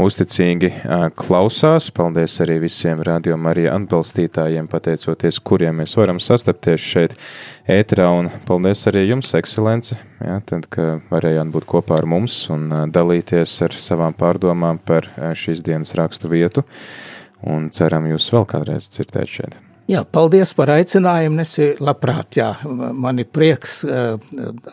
uzticīgi 0.00 0.70
klausās. 1.18 1.90
Paldies 1.96 2.38
arī 2.44 2.58
visiem 2.62 3.02
rādījuma 3.04 3.52
arī 3.52 3.66
atbalstītājiem, 3.72 4.68
pateicoties, 4.72 5.40
kuriem 5.44 5.82
mēs 5.82 5.96
varam 5.98 6.20
sastapties 6.22 6.80
šeit 6.80 7.18
ēterā. 7.68 8.08
Un 8.20 8.30
paldies 8.48 8.86
arī 8.90 9.06
jums, 9.10 9.34
ekscelence, 9.36 9.98
ja, 10.24 10.40
tad, 10.48 10.70
ka 10.72 10.98
varējāt 11.12 11.52
būt 11.52 11.68
kopā 11.76 12.00
ar 12.00 12.08
mums 12.08 12.38
un 12.54 12.70
dalīties 12.92 13.60
ar 13.66 13.76
savām 13.76 14.16
pārdomām 14.16 14.80
par 14.80 15.12
šīs 15.36 15.64
dienas 15.66 15.94
rakstu 15.98 16.32
vietu. 16.32 16.64
Un 17.46 17.68
ceram 17.74 18.08
jūs 18.08 18.32
vēl 18.32 18.48
kādreiz 18.48 18.88
dzirdēt 18.88 19.38
šeit. 19.38 19.65
Jā, 19.86 20.00
paldies 20.02 20.50
par 20.58 20.72
aicinājumu. 20.74 21.38
Es 21.44 21.54
labprāt, 21.78 22.40
jā, 22.40 22.48
man 22.66 23.22
ir 23.22 23.28
prieks 23.30 23.78
uh, 23.86 24.16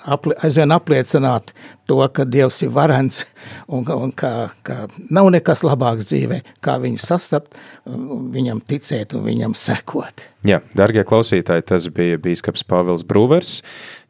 apli, 0.10 0.34
aizvien 0.42 0.74
apliecināt 0.74 1.54
to, 1.90 2.00
ka 2.10 2.26
Dievs 2.26 2.58
ir 2.66 2.72
varens 2.74 3.22
un, 3.68 3.86
un 3.86 4.14
ka, 4.18 4.50
ka 4.66 4.88
nav 5.14 5.30
nekas 5.36 5.62
labāks 5.68 6.10
dzīvē, 6.10 6.42
kā 6.66 6.80
viņu 6.82 7.02
sastapt, 7.04 7.60
viņam 7.86 8.64
ticēt 8.66 9.14
un 9.14 9.28
viņam 9.28 9.54
sekot. 9.58 10.26
Jā, 10.50 10.64
dargie 10.76 11.06
klausītāji, 11.08 11.68
tas 11.70 11.86
bija 11.94 12.18
bīskaps 12.20 12.66
Pāvils 12.68 13.06
Brūvers, 13.08 13.60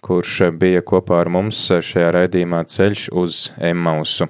kurš 0.03 0.49
bija 0.59 0.83
kopā 0.85 1.21
ar 1.23 1.31
mums 1.33 1.59
šajā 1.73 2.11
raidījumā 2.17 2.63
ceļš 2.69 3.07
uz 3.19 3.39
Emmausu. 3.71 4.27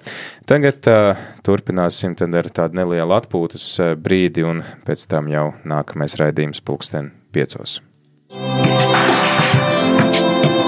Tagad 0.49 0.89
uh, 0.91 1.23
turpināsim 1.45 2.17
tad 2.19 2.35
ar 2.39 2.49
tādu 2.53 2.81
nelielu 2.81 3.17
atpūtas 3.17 3.67
brīdi 3.99 4.45
un 4.47 4.63
pēc 4.87 5.07
tam 5.11 5.31
jau 5.33 5.51
nākamais 5.67 6.17
raidījums 6.21 6.63
pulksten 6.65 7.11
piecos. 7.33 7.79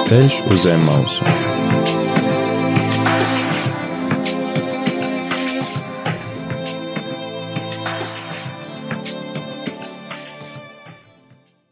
Ceļš 0.05 0.41
uz 0.53 0.65
Emmausu. 0.69 1.54